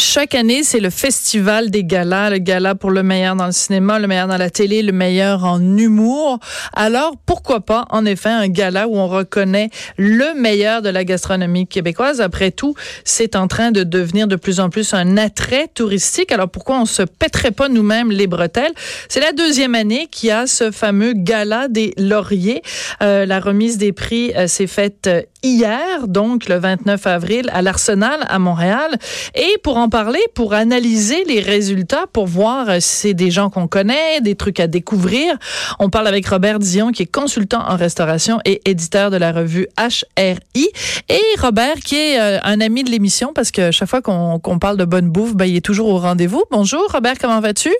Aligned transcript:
Chaque 0.00 0.34
année, 0.34 0.62
c'est 0.64 0.80
le 0.80 0.88
festival 0.88 1.70
des 1.70 1.84
galas, 1.84 2.30
le 2.30 2.38
gala 2.38 2.74
pour 2.74 2.90
le 2.90 3.02
meilleur 3.02 3.36
dans 3.36 3.44
le 3.44 3.52
cinéma, 3.52 3.98
le 3.98 4.06
meilleur 4.06 4.28
dans 4.28 4.38
la 4.38 4.48
télé, 4.48 4.82
le 4.82 4.92
meilleur 4.92 5.44
en 5.44 5.60
humour. 5.60 6.38
Alors, 6.72 7.16
pourquoi 7.26 7.60
pas, 7.60 7.84
en 7.90 8.06
effet, 8.06 8.30
un 8.30 8.48
gala 8.48 8.88
où 8.88 8.96
on 8.96 9.08
reconnaît 9.08 9.68
le 9.98 10.32
meilleur 10.40 10.80
de 10.80 10.88
la 10.88 11.04
gastronomie 11.04 11.66
québécoise. 11.66 12.22
Après 12.22 12.50
tout, 12.50 12.74
c'est 13.04 13.36
en 13.36 13.46
train 13.46 13.72
de 13.72 13.82
devenir 13.82 14.26
de 14.26 14.36
plus 14.36 14.58
en 14.58 14.70
plus 14.70 14.94
un 14.94 15.18
attrait 15.18 15.68
touristique. 15.68 16.32
Alors, 16.32 16.48
pourquoi 16.48 16.80
on 16.80 16.86
se 16.86 17.02
pèterait 17.02 17.50
pas 17.50 17.68
nous-mêmes 17.68 18.10
les 18.10 18.26
bretelles? 18.26 18.72
C'est 19.10 19.20
la 19.20 19.32
deuxième 19.32 19.74
année 19.74 20.08
qu'il 20.10 20.30
y 20.30 20.32
a 20.32 20.46
ce 20.46 20.70
fameux 20.70 21.12
gala 21.12 21.68
des 21.68 21.92
lauriers. 21.98 22.62
Euh, 23.02 23.26
la 23.26 23.38
remise 23.38 23.76
des 23.76 23.92
prix 23.92 24.32
euh, 24.34 24.46
s'est 24.46 24.66
faite 24.66 25.08
euh, 25.08 25.20
hier, 25.42 26.08
donc 26.08 26.48
le 26.48 26.56
29 26.56 27.06
avril, 27.06 27.50
à 27.52 27.60
l'Arsenal 27.60 28.24
à 28.26 28.38
Montréal. 28.38 28.98
Et 29.34 29.58
pour 29.62 29.76
en 29.76 29.89
parler, 29.90 30.20
pour 30.34 30.54
analyser 30.54 31.24
les 31.24 31.40
résultats, 31.40 32.06
pour 32.12 32.26
voir 32.26 32.70
euh, 32.70 32.76
si 32.80 33.08
c'est 33.08 33.14
des 33.14 33.30
gens 33.30 33.50
qu'on 33.50 33.68
connaît, 33.68 34.20
des 34.22 34.34
trucs 34.34 34.60
à 34.60 34.66
découvrir, 34.66 35.36
on 35.78 35.90
parle 35.90 36.06
avec 36.06 36.26
Robert 36.26 36.58
Dion, 36.58 36.92
qui 36.92 37.02
est 37.02 37.12
consultant 37.12 37.60
en 37.68 37.76
restauration 37.76 38.38
et 38.44 38.62
éditeur 38.64 39.10
de 39.10 39.16
la 39.16 39.32
revue 39.32 39.66
HRI. 39.76 40.68
Et 41.08 41.40
Robert, 41.40 41.76
qui 41.84 41.96
est 41.96 42.20
euh, 42.20 42.38
un 42.42 42.60
ami 42.60 42.84
de 42.84 42.90
l'émission, 42.90 43.32
parce 43.34 43.50
que 43.50 43.70
chaque 43.70 43.88
fois 43.88 44.00
qu'on 44.00 44.58
parle 44.58 44.76
de 44.78 44.84
bonne 44.84 45.10
bouffe, 45.10 45.34
ben, 45.34 45.44
il 45.44 45.56
est 45.56 45.64
toujours 45.64 45.88
au 45.88 45.98
rendez-vous. 45.98 46.44
Bonjour, 46.50 46.86
Robert, 46.90 47.18
comment 47.20 47.40
vas-tu? 47.40 47.70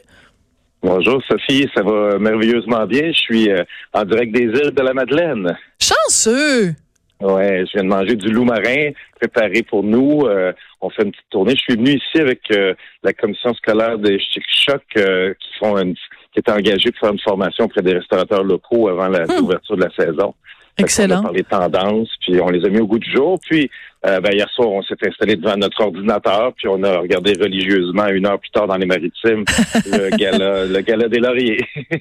Bonjour 0.82 1.22
Sophie, 1.28 1.68
ça 1.74 1.82
va 1.82 2.18
merveilleusement 2.18 2.86
bien. 2.86 3.12
Je 3.12 3.18
suis 3.18 3.50
euh, 3.50 3.62
en 3.92 4.04
direct 4.04 4.34
des 4.34 4.44
îles 4.44 4.72
de 4.74 4.82
la 4.82 4.94
Madeleine. 4.94 5.56
Chanceux! 5.78 6.74
Ouais, 7.20 7.64
je 7.66 7.72
viens 7.74 7.84
de 7.84 7.88
manger 7.88 8.16
du 8.16 8.28
loup 8.28 8.44
marin 8.44 8.90
préparé 9.18 9.62
pour 9.62 9.82
nous. 9.82 10.22
Euh, 10.24 10.52
on 10.80 10.88
fait 10.90 11.02
une 11.02 11.10
petite 11.10 11.28
tournée. 11.30 11.52
Je 11.52 11.60
suis 11.60 11.74
venu 11.74 11.90
ici 11.90 12.18
avec 12.18 12.40
euh, 12.52 12.74
la 13.02 13.12
commission 13.12 13.52
scolaire 13.54 13.98
des 13.98 14.18
Chic 14.18 14.44
Choc 14.48 14.82
euh, 14.96 15.34
qui 15.38 15.58
font 15.58 15.76
une, 15.78 15.94
qui 15.94 16.38
est 16.38 16.48
engagée 16.48 16.90
pour 16.92 17.00
faire 17.00 17.12
une 17.12 17.20
formation 17.20 17.64
auprès 17.66 17.82
des 17.82 17.92
restaurateurs 17.94 18.42
locaux 18.42 18.88
avant 18.88 19.08
Hmm. 19.08 19.40
l'ouverture 19.40 19.76
de 19.76 19.84
la 19.84 19.90
saison. 19.90 20.34
Excellent. 20.78 21.16
On 21.16 21.20
a 21.20 21.22
parlé 21.24 21.42
tendances, 21.42 22.10
puis 22.22 22.40
on 22.40 22.48
les 22.48 22.64
a 22.64 22.68
mis 22.70 22.78
au 22.80 22.86
goût 22.86 22.98
du 22.98 23.10
jour. 23.10 23.38
Puis 23.48 23.70
euh, 24.06 24.20
ben, 24.20 24.32
hier 24.32 24.48
soir, 24.50 24.68
on 24.70 24.82
s'est 24.82 24.96
installé 25.06 25.36
devant 25.36 25.56
notre 25.56 25.80
ordinateur, 25.82 26.54
puis 26.54 26.68
on 26.68 26.82
a 26.84 26.98
regardé 26.98 27.34
religieusement 27.38 28.06
une 28.08 28.26
heure 28.26 28.38
plus 28.40 28.50
tard 28.50 28.66
dans 28.66 28.76
les 28.76 28.86
maritimes 28.86 29.44
le 29.86 30.16
gala, 30.16 30.64
le 30.64 30.80
gala 30.80 31.08
des 31.08 31.18
lauriers. 31.18 31.60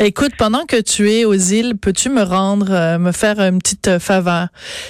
Écoute, 0.00 0.32
pendant 0.36 0.66
que 0.66 0.80
tu 0.80 1.08
es 1.08 1.24
aux 1.24 1.34
îles, 1.34 1.74
peux-tu 1.80 2.08
me 2.08 2.22
rendre, 2.22 2.72
euh, 2.72 2.98
me 2.98 3.12
faire 3.12 3.38
une 3.38 3.60
petite 3.60 3.86
euh, 3.86 3.98
faveur? 4.00 4.48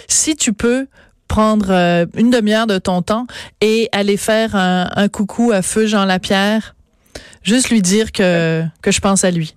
Si 0.09 0.35
tu 0.35 0.55
peux 0.55 0.87
prendre 1.29 1.67
euh, 1.69 2.07
une 2.17 2.31
demi-heure 2.31 2.67
de 2.67 2.79
ton 2.79 3.03
temps 3.03 3.27
et 3.61 3.91
aller 3.93 4.17
faire 4.17 4.57
un, 4.57 4.89
un 4.97 5.09
coucou 5.09 5.53
à 5.53 5.61
feu 5.61 5.87
Jean 5.87 6.07
Lapierre, 6.07 6.75
juste 7.43 7.69
lui 7.69 7.83
dire 7.83 8.13
que, 8.13 8.63
que 8.81 8.91
je 8.91 9.01
pense 9.01 9.25
à 9.25 9.31
lui. 9.31 9.53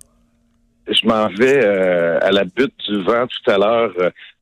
je 0.86 1.06
m'en 1.06 1.28
vais 1.28 1.64
à 1.64 2.30
la 2.30 2.44
butte 2.44 2.74
du 2.86 3.02
vent 3.02 3.26
tout 3.26 3.50
à 3.50 3.56
l'heure, 3.56 3.92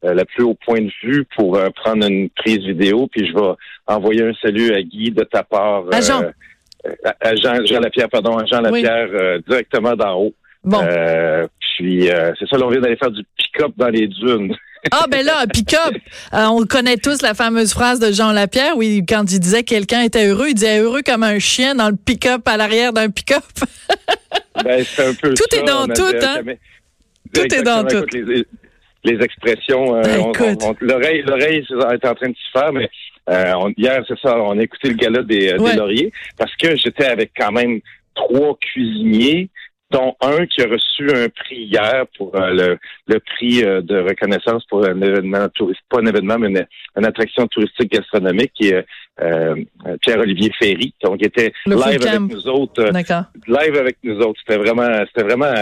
la 0.02 0.24
plus 0.24 0.42
haut 0.42 0.56
point 0.66 0.80
de 0.80 0.90
vue, 1.04 1.24
pour 1.36 1.56
prendre 1.76 2.04
une 2.04 2.30
prise 2.30 2.64
vidéo, 2.64 3.06
puis 3.06 3.28
je 3.28 3.32
vais 3.32 3.54
envoyer 3.86 4.24
un 4.24 4.34
salut 4.42 4.72
à 4.72 4.82
Guy 4.82 5.12
de 5.12 5.22
ta 5.22 5.44
part. 5.44 5.84
À 5.92 6.00
Jean. 6.00 6.32
à, 7.20 7.36
Jean, 7.36 7.64
Jean 7.64 7.78
Lapierre, 7.80 8.08
pardon, 8.08 8.38
à 8.38 8.44
Jean 8.46 8.60
Lapierre, 8.60 9.40
directement 9.46 9.94
d'en 9.94 10.14
haut. 10.14 10.34
Bon. 10.66 10.82
Euh, 10.82 11.46
puis 11.78 12.10
euh, 12.10 12.32
c'est 12.38 12.48
ça, 12.48 12.58
là, 12.58 12.66
on 12.66 12.70
vient 12.70 12.80
d'aller 12.80 12.96
faire 12.96 13.10
du 13.10 13.22
pick-up 13.38 13.72
dans 13.76 13.88
les 13.88 14.06
dunes. 14.08 14.54
Ah 14.92 15.06
ben 15.10 15.26
là, 15.26 15.40
un 15.42 15.46
pick-up. 15.48 15.96
Euh, 16.32 16.44
on 16.46 16.64
connaît 16.64 16.96
tous 16.96 17.20
la 17.20 17.34
fameuse 17.34 17.72
phrase 17.72 17.98
de 17.98 18.12
Jean 18.12 18.30
Lapierre, 18.30 18.76
oui, 18.76 19.04
quand 19.08 19.24
il 19.32 19.40
disait 19.40 19.64
que 19.64 19.70
quelqu'un 19.70 20.02
était 20.02 20.28
heureux, 20.28 20.46
il 20.50 20.54
disait 20.54 20.78
heureux 20.78 21.00
comme 21.04 21.24
un 21.24 21.40
chien 21.40 21.74
dans 21.74 21.88
le 21.90 21.96
pick-up 21.96 22.46
à 22.46 22.56
l'arrière 22.56 22.92
d'un 22.92 23.10
pick-up. 23.10 23.42
Ben, 24.64 24.84
c'est 24.84 25.06
un 25.06 25.14
peu 25.14 25.34
Tout 25.34 25.44
ça, 25.50 25.58
est 25.58 25.64
dans 25.64 25.86
tout, 25.86 26.02
hein? 26.22 26.54
Tout 27.34 27.54
est 27.54 27.62
dans 27.62 27.84
tout. 27.84 28.04
Les, 28.12 28.44
les 29.04 29.24
expressions, 29.24 29.96
euh, 29.96 30.02
Ben, 30.02 30.56
l'oreille, 30.80 31.22
l'oreille 31.22 31.66
est 31.92 32.06
en 32.06 32.14
train 32.14 32.28
de 32.28 32.34
se 32.36 32.58
faire, 32.58 32.72
mais 32.72 32.88
euh, 33.28 33.52
on- 33.56 33.72
hier, 33.76 34.02
c'est 34.06 34.18
ça, 34.20 34.38
on 34.40 34.56
a 34.58 34.62
écouté 34.62 34.88
le 34.90 34.94
gala 34.94 35.22
des, 35.24 35.52
euh, 35.52 35.58
des 35.58 35.74
lauriers 35.76 36.12
parce 36.38 36.54
que 36.56 36.76
j'étais 36.76 37.06
avec 37.06 37.32
quand 37.36 37.50
même 37.52 37.80
trois 38.14 38.56
cuisiniers 38.60 39.50
dont 39.90 40.16
un 40.20 40.46
qui 40.46 40.62
a 40.62 40.66
reçu 40.66 41.08
un 41.14 41.28
prix 41.28 41.64
hier 41.64 42.04
pour 42.16 42.34
euh, 42.34 42.50
le, 42.50 42.78
le 43.06 43.20
prix 43.20 43.62
euh, 43.62 43.80
de 43.82 43.98
reconnaissance 43.98 44.64
pour 44.66 44.84
un 44.84 45.00
événement 45.00 45.48
touristique, 45.50 45.84
pas 45.88 46.00
un 46.00 46.06
événement, 46.06 46.38
mais 46.38 46.48
une, 46.48 46.66
une 46.96 47.04
attraction 47.04 47.46
touristique 47.46 47.92
gastronomique, 47.92 48.52
qui 48.54 48.68
est 48.68 48.84
euh, 49.20 49.54
Pierre-Olivier 50.02 50.50
Ferry. 50.58 50.92
Donc, 51.02 51.18
il 51.20 51.26
était 51.26 51.52
Le 51.66 51.76
live 51.76 52.06
avec 52.06 52.20
nous 52.20 52.48
autres. 52.48 52.90
D'accord. 52.90 53.24
live 53.46 53.76
avec 53.76 53.98
nous 54.02 54.18
autres. 54.20 54.40
C'était 54.40 54.58
vraiment, 54.58 55.04
c'était 55.06 55.24
vraiment 55.26 55.52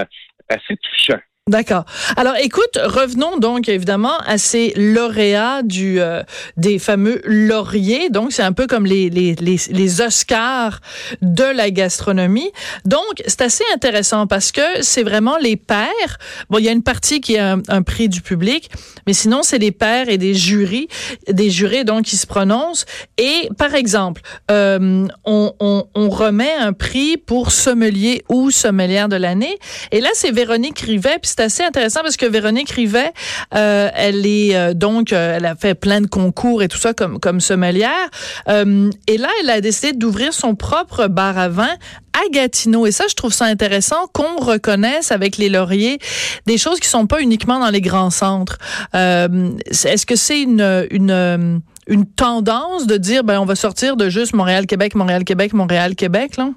assez 0.48 0.76
touchant. 0.76 1.20
D'accord. 1.50 1.84
Alors, 2.16 2.36
écoute, 2.40 2.78
revenons 2.82 3.36
donc 3.36 3.68
évidemment 3.68 4.16
à 4.24 4.38
ces 4.38 4.72
lauréats 4.76 5.60
du 5.62 6.00
euh, 6.00 6.22
des 6.56 6.78
fameux 6.78 7.20
lauriers. 7.26 8.08
Donc, 8.08 8.32
c'est 8.32 8.42
un 8.42 8.54
peu 8.54 8.66
comme 8.66 8.86
les, 8.86 9.10
les 9.10 9.34
les 9.34 9.60
les 9.68 10.00
Oscars 10.00 10.80
de 11.20 11.44
la 11.44 11.70
gastronomie. 11.70 12.50
Donc, 12.86 13.22
c'est 13.26 13.42
assez 13.42 13.64
intéressant 13.74 14.26
parce 14.26 14.52
que 14.52 14.62
c'est 14.80 15.02
vraiment 15.02 15.36
les 15.36 15.56
pairs. 15.56 16.18
Bon, 16.48 16.56
il 16.56 16.64
y 16.64 16.68
a 16.70 16.72
une 16.72 16.82
partie 16.82 17.20
qui 17.20 17.34
est 17.34 17.40
un, 17.40 17.82
prix 17.82 18.08
du 18.08 18.22
public, 18.22 18.70
mais 19.06 19.12
sinon 19.12 19.42
c'est 19.42 19.58
les 19.58 19.70
pairs 19.70 20.08
et 20.08 20.16
des 20.16 20.32
jurys, 20.32 20.88
des 21.28 21.50
jurés 21.50 21.84
donc 21.84 22.06
qui 22.06 22.16
se 22.16 22.26
prononcent. 22.26 22.86
Et 23.18 23.50
par 23.58 23.74
exemple, 23.74 24.22
euh, 24.50 25.06
on, 25.26 25.52
on 25.60 25.86
on 25.94 26.08
remet 26.08 26.54
un 26.54 26.72
prix 26.72 27.18
pour 27.18 27.52
sommelier 27.52 28.24
ou 28.30 28.50
sommelière 28.50 29.10
de 29.10 29.16
l'année. 29.16 29.58
Et 29.92 30.00
là, 30.00 30.08
c'est 30.14 30.30
Véronique 30.30 30.78
Rivet. 30.78 31.18
C'est 31.36 31.42
assez 31.42 31.62
intéressant 31.64 32.00
parce 32.02 32.16
que 32.16 32.26
Véronique 32.26 32.70
Rivet, 32.70 33.12
euh, 33.54 33.88
elle 33.94 34.26
est 34.26 34.54
euh, 34.54 34.74
donc, 34.74 35.12
euh, 35.12 35.36
elle 35.36 35.46
a 35.46 35.56
fait 35.56 35.74
plein 35.74 36.00
de 36.00 36.06
concours 36.06 36.62
et 36.62 36.68
tout 36.68 36.78
ça 36.78 36.94
comme 36.94 37.18
comme 37.18 37.40
sommelière. 37.40 38.08
Euh, 38.48 38.90
et 39.08 39.18
là, 39.18 39.28
elle 39.42 39.50
a 39.50 39.60
décidé 39.60 39.92
d'ouvrir 39.92 40.32
son 40.32 40.54
propre 40.54 41.08
bar 41.08 41.36
à 41.38 41.48
vin 41.48 41.74
à 42.12 42.28
Gatineau. 42.32 42.86
Et 42.86 42.92
ça, 42.92 43.04
je 43.08 43.14
trouve 43.14 43.32
ça 43.32 43.46
intéressant 43.46 44.06
qu'on 44.12 44.36
reconnaisse 44.36 45.10
avec 45.10 45.36
les 45.36 45.48
lauriers 45.48 45.98
des 46.46 46.58
choses 46.58 46.78
qui 46.78 46.88
sont 46.88 47.06
pas 47.06 47.20
uniquement 47.20 47.58
dans 47.58 47.70
les 47.70 47.80
grands 47.80 48.10
centres. 48.10 48.58
Euh, 48.94 49.50
Est-ce 49.66 50.06
que 50.06 50.16
c'est 50.16 50.40
une 50.40 50.86
une 50.90 51.60
une 51.86 52.06
tendance 52.06 52.86
de 52.86 52.96
dire 52.96 53.24
ben 53.24 53.40
on 53.40 53.44
va 53.44 53.56
sortir 53.56 53.96
de 53.96 54.08
juste 54.08 54.34
Montréal 54.34 54.66
Québec 54.66 54.94
Montréal 54.94 55.24
Québec 55.24 55.52
Montréal 55.52 55.96
Québec 55.96 56.36
là? 56.36 56.50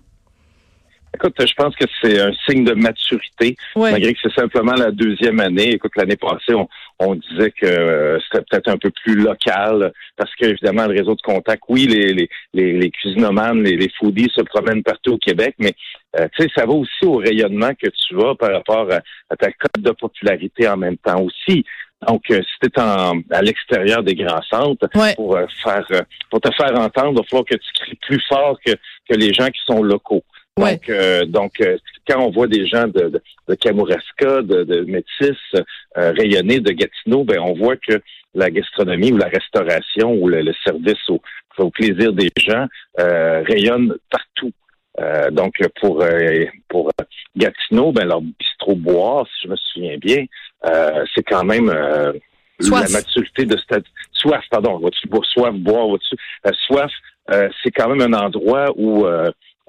Écoute, 1.19 1.33
je 1.39 1.53
pense 1.55 1.75
que 1.75 1.85
c'est 1.99 2.19
un 2.21 2.31
signe 2.47 2.63
de 2.63 2.73
maturité, 2.73 3.55
Ouais. 3.75 3.91
malgré 3.91 4.13
que 4.13 4.19
c'est 4.21 4.33
simplement 4.39 4.73
la 4.73 4.91
deuxième 4.91 5.39
année. 5.39 5.71
Écoute, 5.73 5.93
l'année 5.95 6.15
passée, 6.15 6.53
on, 6.53 6.69
on 6.99 7.15
disait 7.15 7.49
que 7.49 7.65
euh, 7.65 8.19
c'était 8.21 8.43
peut-être 8.47 8.67
un 8.67 8.77
peu 8.77 8.91
plus 9.03 9.15
local, 9.15 9.91
parce 10.15 10.29
que 10.35 10.45
évidemment, 10.45 10.85
le 10.85 10.93
réseau 10.99 11.15
de 11.15 11.21
contact, 11.23 11.63
oui, 11.69 11.87
les, 11.87 12.13
les, 12.13 12.29
les, 12.53 12.73
les 12.73 12.91
cuisinomanes, 12.91 13.63
les, 13.63 13.75
les 13.77 13.89
foodies 13.97 14.29
se 14.31 14.41
promènent 14.43 14.83
partout 14.83 15.13
au 15.13 15.17
Québec, 15.17 15.55
mais 15.57 15.73
euh, 16.19 16.27
tu 16.35 16.43
sais, 16.43 16.49
ça 16.55 16.67
va 16.67 16.73
aussi 16.73 17.03
au 17.05 17.15
rayonnement 17.17 17.71
que 17.73 17.87
tu 17.89 18.21
as 18.23 18.35
par 18.35 18.51
rapport 18.51 18.87
à, 18.91 18.99
à 19.31 19.35
ta 19.35 19.51
cote 19.51 19.79
de 19.83 19.91
popularité 19.91 20.67
en 20.69 20.77
même 20.77 20.97
temps 20.97 21.19
aussi. 21.23 21.65
Donc, 22.07 22.21
euh, 22.29 22.41
si 22.43 22.59
tu 22.61 22.67
es 22.79 22.79
à 22.79 23.41
l'extérieur 23.41 24.03
des 24.03 24.13
grands 24.13 24.43
centres, 24.43 24.87
Ouais. 24.93 25.15
pour 25.15 25.35
euh, 25.35 25.47
faire 25.63 25.83
euh, 25.93 26.01
pour 26.29 26.39
te 26.41 26.51
faire 26.53 26.79
entendre, 26.79 27.09
il 27.13 27.17
va 27.17 27.23
falloir 27.23 27.45
que 27.45 27.55
tu 27.55 27.73
cries 27.73 27.97
plus 28.07 28.23
fort 28.29 28.59
que, 28.63 28.73
que 29.09 29.15
les 29.15 29.33
gens 29.33 29.47
qui 29.47 29.59
sont 29.65 29.81
locaux. 29.81 30.23
Ouais. 30.57 30.71
Donc, 30.73 30.89
euh, 30.89 31.25
donc 31.25 31.61
euh, 31.61 31.77
quand 32.07 32.19
on 32.19 32.31
voit 32.31 32.47
des 32.47 32.65
gens 32.65 32.87
de, 32.87 33.09
de, 33.09 33.21
de 33.47 33.55
Kamouraska, 33.55 34.41
de, 34.41 34.63
de 34.63 34.81
Métis 34.81 35.37
euh, 35.55 36.11
rayonner 36.17 36.59
de 36.59 36.71
Gatineau, 36.71 37.23
ben 37.23 37.39
on 37.39 37.53
voit 37.53 37.77
que 37.77 38.01
la 38.33 38.49
gastronomie 38.49 39.11
ou 39.11 39.17
la 39.17 39.27
restauration 39.27 40.13
ou 40.13 40.27
le, 40.27 40.41
le 40.41 40.53
service 40.65 41.09
au, 41.09 41.21
au 41.57 41.69
plaisir 41.69 42.13
des 42.13 42.29
gens 42.37 42.65
euh, 42.99 43.43
rayonne 43.43 43.95
partout. 44.09 44.51
Euh, 44.99 45.29
donc 45.29 45.53
pour 45.79 46.01
euh, 46.01 46.45
pour 46.69 46.89
Gatineau, 47.35 47.91
ben 47.91 48.07
leur 48.07 48.21
bistrot 48.21 48.75
boire, 48.75 49.27
si 49.27 49.45
je 49.47 49.51
me 49.51 49.55
souviens 49.55 49.97
bien, 49.97 50.25
euh, 50.65 51.05
c'est 51.13 51.23
quand 51.23 51.43
même 51.43 51.69
euh, 51.69 52.13
Soif. 52.59 52.85
la 52.85 52.99
maturité 52.99 53.45
de 53.45 53.55
cette 53.69 53.85
soif, 54.11 54.43
pardon, 54.49 54.79
vois-tu 54.79 55.07
boire 55.07 55.25
soif, 55.25 55.53
boire, 55.53 55.95
euh, 55.95 56.51
soif, 56.65 56.91
euh, 57.31 57.47
c'est 57.61 57.69
quand 57.69 57.93
même 57.93 58.11
un 58.11 58.17
endroit 58.17 58.71
où 58.75 59.05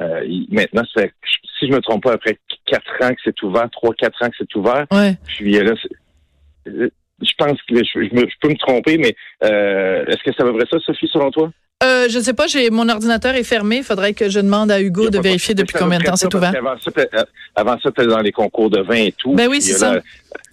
euh, 0.01 0.05
euh, 0.05 0.27
maintenant, 0.51 0.83
c'est, 0.95 1.13
si 1.59 1.67
je 1.67 1.73
me 1.73 1.81
trompe 1.81 2.05
pas, 2.05 2.13
après 2.13 2.39
quatre 2.67 2.91
ans 3.03 3.11
que 3.11 3.21
c'est 3.25 3.43
ouvert, 3.43 3.69
trois, 3.71 3.95
quatre 3.95 4.23
ans 4.23 4.29
que 4.29 4.37
c'est 4.39 4.55
ouvert, 4.57 4.87
Ouais. 4.93 5.17
puis 5.27 5.57
euh, 5.59 5.65
là, 5.65 5.75
euh, 6.69 6.89
je 7.21 7.33
pense 7.37 7.61
que 7.69 7.77
je, 7.77 7.83
je 7.95 8.15
me- 8.15 8.29
je 8.29 8.35
peux 8.41 8.49
me 8.49 8.57
tromper, 8.59 8.97
mais 8.99 9.15
euh, 9.45 10.05
est-ce 10.07 10.23
que 10.23 10.33
ça 10.37 10.45
va 10.45 10.53
vrai 10.53 10.65
ça, 10.71 10.79
Sophie, 10.81 11.09
selon 11.13 11.31
toi? 11.31 11.51
Euh, 11.83 12.09
je 12.09 12.19
sais 12.19 12.35
pas, 12.35 12.49
j'ai 12.49 12.71
mon 12.71 12.89
ordinateur 12.89 13.37
est 13.37 13.45
fermé. 13.45 13.77
Il 13.79 13.85
faudrait 13.85 14.13
que 14.13 14.29
je 14.29 14.41
demande 14.41 14.69
à 14.73 14.81
Hugo 14.81 15.11
de 15.11 15.21
vérifier 15.21 15.55
depuis 15.55 15.77
combien 15.79 15.99
de 16.01 16.05
temps 16.05 16.17
c'est 16.17 16.35
ouvert. 16.35 16.53
Avant 16.57 16.75
ça, 16.81 16.91
avant 17.55 17.79
ça, 17.81 17.91
dans 18.05 18.19
les 18.21 18.33
concours 18.33 18.69
de 18.69 18.81
vin 18.81 18.97
et 18.97 19.13
tout. 19.13 19.33
Ben 19.35 19.49
oui, 19.49 19.61
c'est 19.63 19.75
ça. 19.75 20.01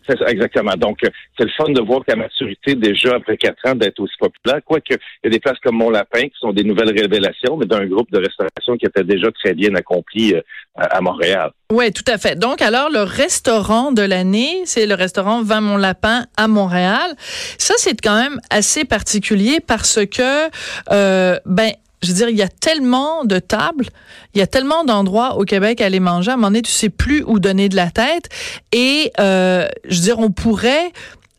C'est 0.08 0.18
ça, 0.20 0.26
exactement. 0.28 0.74
Donc, 0.78 1.00
euh, 1.04 1.10
c'est 1.38 1.46
le 1.46 1.52
fun 1.58 1.72
de 1.72 1.82
voir 1.82 2.06
qu'à 2.06 2.16
maturité, 2.16 2.76
déjà 2.76 3.16
après 3.16 3.38
quatre 3.38 3.68
ans, 3.68 3.76
d'être 3.76 4.00
aussi 4.00 4.16
populaire. 4.20 4.62
Quoique, 4.64 4.94
il 4.94 5.26
y 5.26 5.28
a 5.28 5.30
des 5.30 5.40
places 5.40 5.58
comme 5.64 5.78
Mont-Lapin 5.78 6.24
qui 6.24 6.36
sont 6.40 6.54
des 6.54 6.64
nouvelles 6.64 6.94
révélations, 6.96 7.58
mais 7.58 7.66
d'un 7.66 7.86
groupe 7.86 8.12
de 8.12 8.20
restauration 8.20 8.78
qui 8.78 8.86
était 8.86 9.04
déjà 9.04 9.32
très 9.32 9.54
bien 9.54 9.74
accompli 9.74 10.36
euh, 10.36 10.42
à 10.76 11.02
Montréal. 11.02 11.52
Oui, 11.72 11.92
tout 11.92 12.04
à 12.08 12.20
fait. 12.20 12.38
Donc, 12.38 12.62
alors, 12.62 12.90
le 12.92 13.02
restaurant 13.02 13.92
de 13.92 14.04
l'année, 14.04 14.62
c'est 14.66 14.86
le 14.86 14.94
restaurant 14.94 15.42
Vin 15.42 15.62
Mon 15.62 15.78
Lapin 15.78 16.26
à 16.38 16.48
Montréal. 16.48 17.16
Ça, 17.58 17.74
c'est 17.78 18.00
quand 18.00 18.22
même 18.22 18.40
assez 18.52 18.86
particulier 18.86 19.60
parce 19.66 20.06
que, 20.06 20.50
euh, 20.92 21.40
ben, 21.46 21.72
je 22.06 22.12
veux 22.12 22.18
dire, 22.18 22.30
il 22.30 22.38
y 22.38 22.42
a 22.42 22.48
tellement 22.48 23.26
de 23.26 23.40
tables, 23.40 23.88
il 24.34 24.40
y 24.40 24.42
a 24.42 24.48
tellement 24.48 24.84
d'endroits 24.84 25.38
au 25.38 25.44
Québec 25.44 25.82
à 25.82 25.86
aller 25.86 26.00
manger. 26.00 26.32
À 26.32 26.34
un 26.34 26.38
moment 26.38 26.48
donné, 26.48 26.62
tu 26.62 26.72
sais 26.72 26.90
plus 26.90 27.24
où 27.26 27.40
donner 27.40 27.70
de 27.70 27.76
la 27.76 27.92
tête. 27.92 28.30
Et, 28.72 29.12
euh, 29.20 29.68
je 29.88 29.96
veux 29.96 30.04
dire, 30.04 30.20
on 30.20 30.32
pourrait 30.32 30.92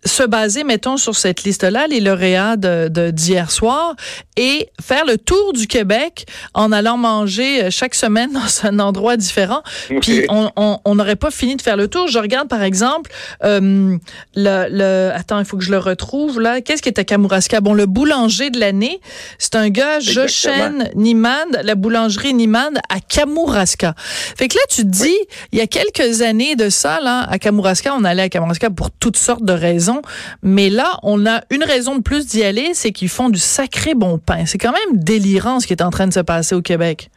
se 0.06 0.22
baser, 0.22 0.64
mettons, 0.64 0.96
sur 0.96 1.16
cette 1.16 1.42
liste-là, 1.44 1.86
les 1.86 2.00
lauréats 2.00 2.56
de 2.56 3.10
d'hier 3.10 3.50
soir, 3.50 3.94
et 4.36 4.68
faire 4.80 5.04
le 5.04 5.18
tour 5.18 5.52
du 5.52 5.66
Québec 5.66 6.26
en 6.54 6.72
allant 6.72 6.96
manger 6.96 7.64
euh, 7.64 7.70
chaque 7.70 7.94
semaine 7.94 8.32
dans 8.32 8.40
un 8.68 8.78
endroit 8.78 9.16
différent. 9.16 9.62
Puis 10.00 10.26
on 10.28 10.94
n'aurait 10.94 11.16
pas 11.16 11.30
fini 11.30 11.56
de 11.56 11.62
faire 11.62 11.76
le 11.76 11.88
tour. 11.88 12.08
Je 12.08 12.18
regarde, 12.18 12.48
par 12.48 12.62
exemple, 12.62 13.10
euh, 13.44 13.96
le, 14.34 14.66
le... 14.70 15.10
Attends, 15.14 15.38
il 15.38 15.44
faut 15.44 15.56
que 15.56 15.64
je 15.64 15.70
le 15.70 15.78
retrouve, 15.78 16.40
là. 16.40 16.60
Qu'est-ce 16.60 16.82
qui 16.82 16.88
est 16.88 16.98
à 16.98 17.04
Kamouraska? 17.04 17.60
Bon, 17.60 17.74
le 17.74 17.86
boulanger 17.86 18.50
de 18.50 18.60
l'année, 18.60 19.00
c'est 19.38 19.56
un 19.56 19.68
gars, 19.68 20.00
Joshen 20.00 20.90
Nimand, 20.94 21.30
la 21.62 21.74
boulangerie 21.74 22.34
Nimand 22.34 22.74
à 22.88 23.00
Kamouraska. 23.00 23.94
Fait 23.96 24.48
que 24.48 24.54
là, 24.54 24.62
tu 24.68 24.82
te 24.82 24.88
dis, 24.88 25.16
il 25.52 25.58
y 25.58 25.62
a 25.62 25.66
quelques 25.66 26.22
années 26.22 26.56
de 26.56 26.68
ça, 26.68 27.00
là, 27.00 27.26
à 27.28 27.38
Kamouraska, 27.38 27.94
on 27.94 28.04
allait 28.04 28.22
à 28.22 28.28
Kamouraska 28.28 28.70
pour 28.70 28.90
toutes 28.90 29.16
sortes 29.16 29.44
de 29.44 29.52
raisons 29.52 29.95
mais 30.42 30.70
là, 30.70 30.98
on 31.02 31.26
a 31.26 31.42
une 31.50 31.64
raison 31.64 31.96
de 31.96 32.02
plus 32.02 32.26
d'y 32.26 32.42
aller, 32.42 32.74
c'est 32.74 32.92
qu'ils 32.92 33.08
font 33.08 33.28
du 33.28 33.38
sacré 33.38 33.94
bon 33.94 34.18
pain. 34.18 34.46
C'est 34.46 34.58
quand 34.58 34.72
même 34.72 35.02
délirant 35.02 35.60
ce 35.60 35.66
qui 35.66 35.72
est 35.72 35.82
en 35.82 35.90
train 35.90 36.06
de 36.06 36.12
se 36.12 36.20
passer 36.20 36.54
au 36.54 36.62
Québec. 36.62 37.08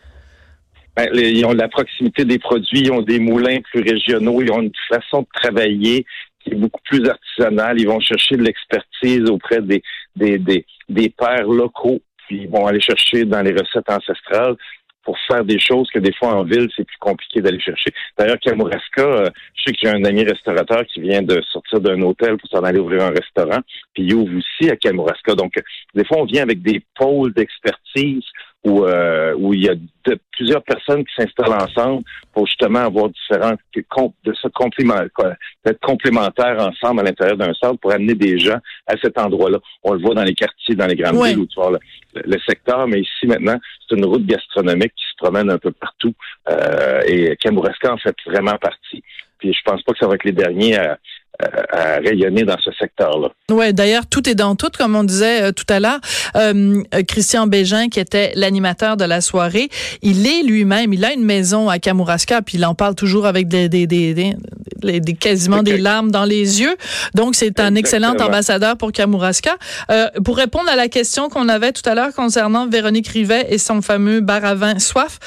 Ben, 0.95 1.07
ils 1.13 1.45
ont 1.45 1.53
la 1.53 1.69
proximité 1.69 2.25
des 2.25 2.39
produits, 2.39 2.81
ils 2.81 2.91
ont 2.91 3.01
des 3.01 3.19
moulins 3.19 3.59
plus 3.71 3.81
régionaux, 3.81 4.41
ils 4.41 4.51
ont 4.51 4.61
une 4.61 4.71
façon 4.89 5.21
de 5.21 5.27
travailler 5.33 6.05
qui 6.43 6.51
est 6.51 6.55
beaucoup 6.55 6.81
plus 6.83 7.07
artisanale. 7.07 7.79
Ils 7.79 7.87
vont 7.87 7.99
chercher 7.99 8.35
de 8.35 8.43
l'expertise 8.43 9.29
auprès 9.29 9.61
des, 9.61 9.81
des, 10.15 11.09
pères 11.17 11.47
locaux, 11.47 11.99
puis 12.27 12.41
ils 12.43 12.49
vont 12.49 12.65
aller 12.65 12.81
chercher 12.81 13.25
dans 13.25 13.41
les 13.41 13.51
recettes 13.51 13.89
ancestrales 13.89 14.55
pour 15.03 15.17
faire 15.27 15.43
des 15.43 15.59
choses 15.59 15.89
que 15.89 15.99
des 15.99 16.13
fois 16.13 16.35
en 16.35 16.43
ville, 16.43 16.67
c'est 16.75 16.85
plus 16.85 16.97
compliqué 16.99 17.41
d'aller 17.41 17.59
chercher. 17.59 17.91
D'ailleurs, 18.17 18.39
Kamouraska, 18.39 19.01
euh, 19.01 19.29
je 19.55 19.63
sais 19.63 19.71
que 19.71 19.79
j'ai 19.81 19.89
un 19.89 20.03
ami 20.03 20.23
restaurateur 20.23 20.83
qui 20.85 21.01
vient 21.01 21.21
de 21.21 21.41
sortir 21.51 21.79
d'un 21.79 22.01
hôtel 22.01 22.37
pour 22.37 22.49
s'en 22.49 22.63
aller 22.63 22.79
ouvrir 22.79 23.03
un 23.03 23.11
restaurant, 23.11 23.59
puis 23.93 24.03
il 24.03 24.13
ouvre 24.13 24.37
aussi 24.37 24.69
à 24.69 24.75
Kamouraska. 24.75 25.35
Donc, 25.35 25.53
des 25.95 26.05
fois, 26.05 26.17
on 26.19 26.25
vient 26.25 26.43
avec 26.43 26.61
des 26.61 26.81
pôles 26.95 27.33
d'expertise 27.33 28.23
où, 28.63 28.83
euh, 28.83 29.33
où 29.37 29.53
il 29.53 29.63
y 29.63 29.69
a 29.69 29.75
plusieurs 30.31 30.63
personnes 30.63 31.03
qui 31.03 31.13
s'installent 31.15 31.53
ensemble 31.53 32.03
pour 32.33 32.45
justement 32.47 32.79
avoir 32.79 33.09
différents 33.09 33.55
de 34.23 34.33
se 34.33 34.47
complémentaires, 34.49 35.35
d'être 35.65 35.79
complémentaires 35.81 36.57
ensemble 36.59 37.01
à 37.01 37.03
l'intérieur 37.03 37.37
d'un 37.37 37.53
centre 37.53 37.79
pour 37.79 37.91
amener 37.91 38.15
des 38.15 38.39
gens 38.39 38.59
à 38.87 38.95
cet 39.01 39.17
endroit-là. 39.17 39.59
On 39.83 39.93
le 39.93 40.01
voit 40.01 40.15
dans 40.15 40.23
les 40.23 40.33
quartiers, 40.33 40.75
dans 40.75 40.87
les 40.87 40.95
grandes 40.95 41.23
villes 41.23 41.39
où 41.39 41.45
tu 41.45 41.59
vois 41.59 41.77
le, 42.15 42.39
secteur, 42.47 42.87
mais 42.87 43.01
ici 43.01 43.27
maintenant, 43.27 43.57
c'est 43.87 43.95
une 43.95 44.05
route 44.05 44.25
gastronomique 44.25 44.93
qui 44.95 45.05
se 45.11 45.17
promène 45.17 45.49
un 45.49 45.57
peu 45.57 45.71
partout 45.71 46.13
euh, 46.49 47.01
et 47.05 47.35
Kamouraska 47.37 47.93
en 47.93 47.97
fait 47.97 48.15
vraiment 48.25 48.57
partie. 48.57 49.03
Puis 49.37 49.53
je 49.53 49.61
pense 49.63 49.81
pas 49.83 49.93
que 49.93 49.99
ça 49.99 50.07
va 50.07 50.15
être 50.15 50.25
les 50.25 50.31
derniers 50.31 50.77
à, 50.77 50.97
à 51.71 51.99
rayonner 51.99 52.43
dans 52.43 52.57
ce 52.59 52.71
secteur-là. 52.71 53.29
Ouais, 53.49 53.71
d'ailleurs, 53.71 54.05
tout 54.05 54.29
est 54.29 54.35
dans 54.35 54.55
tout, 54.55 54.69
comme 54.77 54.95
on 54.95 55.03
disait 55.03 55.43
euh, 55.43 55.51
tout 55.51 55.65
à 55.69 55.79
l'heure. 55.79 55.99
Euh, 56.35 56.83
euh, 56.93 57.03
Christian 57.03 57.47
Bégin, 57.47 57.87
qui 57.87 57.99
était 57.99 58.33
l'animateur 58.35 58.97
de 58.97 59.05
la 59.05 59.21
soirée, 59.21 59.69
il 60.01 60.27
est 60.27 60.43
lui-même, 60.43 60.93
il 60.93 61.05
a 61.05 61.13
une 61.13 61.23
maison 61.23 61.69
à 61.69 61.79
Kamouraska, 61.79 62.41
puis 62.41 62.57
il 62.57 62.65
en 62.65 62.75
parle 62.75 62.95
toujours 62.95 63.25
avec 63.25 63.47
des, 63.47 63.69
des, 63.69 63.87
des, 63.87 64.13
des, 64.13 64.99
des 64.99 65.13
quasiment 65.13 65.63
des 65.63 65.77
larmes 65.77 66.11
dans 66.11 66.25
les 66.25 66.61
yeux. 66.61 66.75
Donc, 67.15 67.35
c'est 67.35 67.59
un 67.59 67.75
excellent 67.75 68.15
ambassadeur 68.19 68.75
pour 68.75 68.91
Kamouraska. 68.91 69.55
Euh, 69.91 70.07
pour 70.25 70.37
répondre 70.37 70.69
à 70.69 70.75
la 70.75 70.89
question 70.89 71.29
qu'on 71.29 71.47
avait 71.47 71.71
tout 71.71 71.87
à 71.87 71.95
l'heure 71.95 72.13
concernant 72.13 72.67
Véronique 72.67 73.07
Rivet 73.07 73.47
et 73.49 73.57
son 73.57 73.81
fameux 73.81 74.19
bar 74.19 74.43
à 74.43 74.55
vin 74.55 74.77
Soif, 74.79 75.19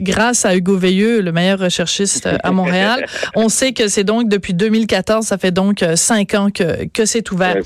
grâce 0.00 0.44
à 0.44 0.54
Hugo 0.56 0.76
Veilleux, 0.76 1.20
le 1.22 1.32
meilleur 1.32 1.58
recherchiste 1.58 2.28
à 2.42 2.50
Montréal, 2.52 3.06
on 3.34 3.48
sait 3.48 3.72
que 3.72 3.88
c'est 3.88 4.04
donc 4.04 4.28
depuis 4.28 4.52
2014, 4.54 5.26
ça 5.26 5.37
fait 5.38 5.50
donc 5.50 5.82
euh, 5.82 5.96
cinq 5.96 6.34
ans 6.34 6.50
que, 6.50 6.86
que 6.88 7.04
c'est 7.04 7.30
ouvert. 7.30 7.56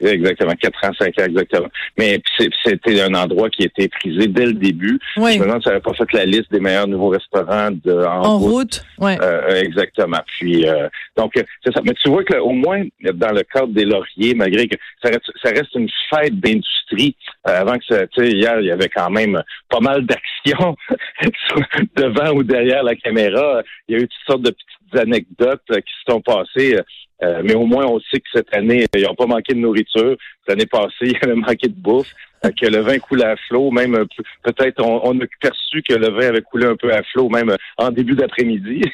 exactement, 0.00 0.52
quatre 0.54 0.84
ans, 0.84 0.92
cinq 0.98 1.18
ans, 1.18 1.24
exactement. 1.24 1.68
Mais 1.98 2.20
c'était 2.64 3.00
un 3.02 3.14
endroit 3.14 3.50
qui 3.50 3.62
était 3.62 3.88
prisé 3.88 4.26
dès 4.26 4.46
le 4.46 4.54
début. 4.54 4.98
Oui. 5.16 5.34
Je 5.34 5.38
me 5.38 5.44
demande 5.44 5.60
si 5.60 5.64
ça 5.64 5.70
n'avait 5.70 5.82
pas 5.82 5.94
fait 5.94 6.12
la 6.12 6.24
liste 6.24 6.50
des 6.50 6.60
meilleurs 6.60 6.88
nouveaux 6.88 7.08
restaurants 7.08 7.70
de, 7.70 8.04
en, 8.04 8.38
route. 8.38 8.84
Ouais. 8.98 9.18
Euh, 9.20 9.62
exactement. 9.62 10.20
Puis, 10.38 10.68
euh, 10.68 10.88
donc, 11.16 11.32
c'est 11.34 11.72
ça. 11.72 11.80
Mais 11.84 11.94
tu 11.94 12.08
vois 12.08 12.24
que 12.24 12.36
au 12.36 12.52
moins, 12.52 12.82
dans 13.14 13.32
le 13.32 13.42
cadre 13.42 13.72
des 13.72 13.84
lauriers, 13.84 14.34
malgré 14.34 14.68
que 14.68 14.76
ça 15.02 15.10
reste, 15.10 15.30
ça 15.42 15.50
reste 15.50 15.74
une 15.74 15.90
fête 16.10 16.38
d'industrie, 16.38 17.16
avant 17.44 17.78
que 17.78 17.84
ça, 17.88 18.06
tu 18.08 18.24
sais, 18.24 18.32
hier, 18.32 18.60
il 18.60 18.66
y 18.66 18.70
avait 18.70 18.88
quand 18.88 19.10
même 19.10 19.42
pas 19.68 19.80
mal 19.80 20.04
d'actions 20.06 20.76
devant 21.96 22.32
ou 22.32 22.42
derrière 22.42 22.82
la 22.82 22.94
caméra. 22.94 23.62
Il 23.88 23.96
y 23.96 24.00
a 24.00 24.02
eu 24.02 24.08
toutes 24.08 24.26
sortes 24.26 24.42
de 24.42 24.50
petites 24.50 24.79
anecdotes 24.98 25.62
qui 25.66 25.74
se 25.74 26.12
sont 26.12 26.20
passées. 26.20 26.78
Euh, 27.22 27.42
mais 27.44 27.54
au 27.54 27.66
moins, 27.66 27.86
on 27.86 28.00
sait 28.00 28.18
que 28.18 28.28
cette 28.32 28.54
année, 28.54 28.86
ils 28.94 29.02
n'ont 29.02 29.14
pas 29.14 29.26
manqué 29.26 29.52
de 29.52 29.58
nourriture. 29.58 30.16
L'année 30.48 30.66
passée, 30.66 30.90
il 31.02 31.12
y 31.12 31.16
avait 31.22 31.34
manqué 31.34 31.68
de 31.68 31.74
bouffe, 31.74 32.12
que 32.42 32.66
le 32.66 32.80
vin 32.80 32.98
coulait 32.98 33.26
à 33.26 33.36
flot. 33.48 33.70
Même 33.70 34.06
peut-être, 34.42 34.82
on, 34.82 35.20
a 35.20 35.24
perçu 35.40 35.82
que 35.82 35.94
le 35.94 36.10
vin 36.10 36.28
avait 36.28 36.42
coulé 36.42 36.66
un 36.66 36.76
peu 36.76 36.92
à 36.92 37.02
flot, 37.02 37.28
même 37.28 37.54
en 37.76 37.90
début 37.90 38.14
d'après-midi. 38.14 38.82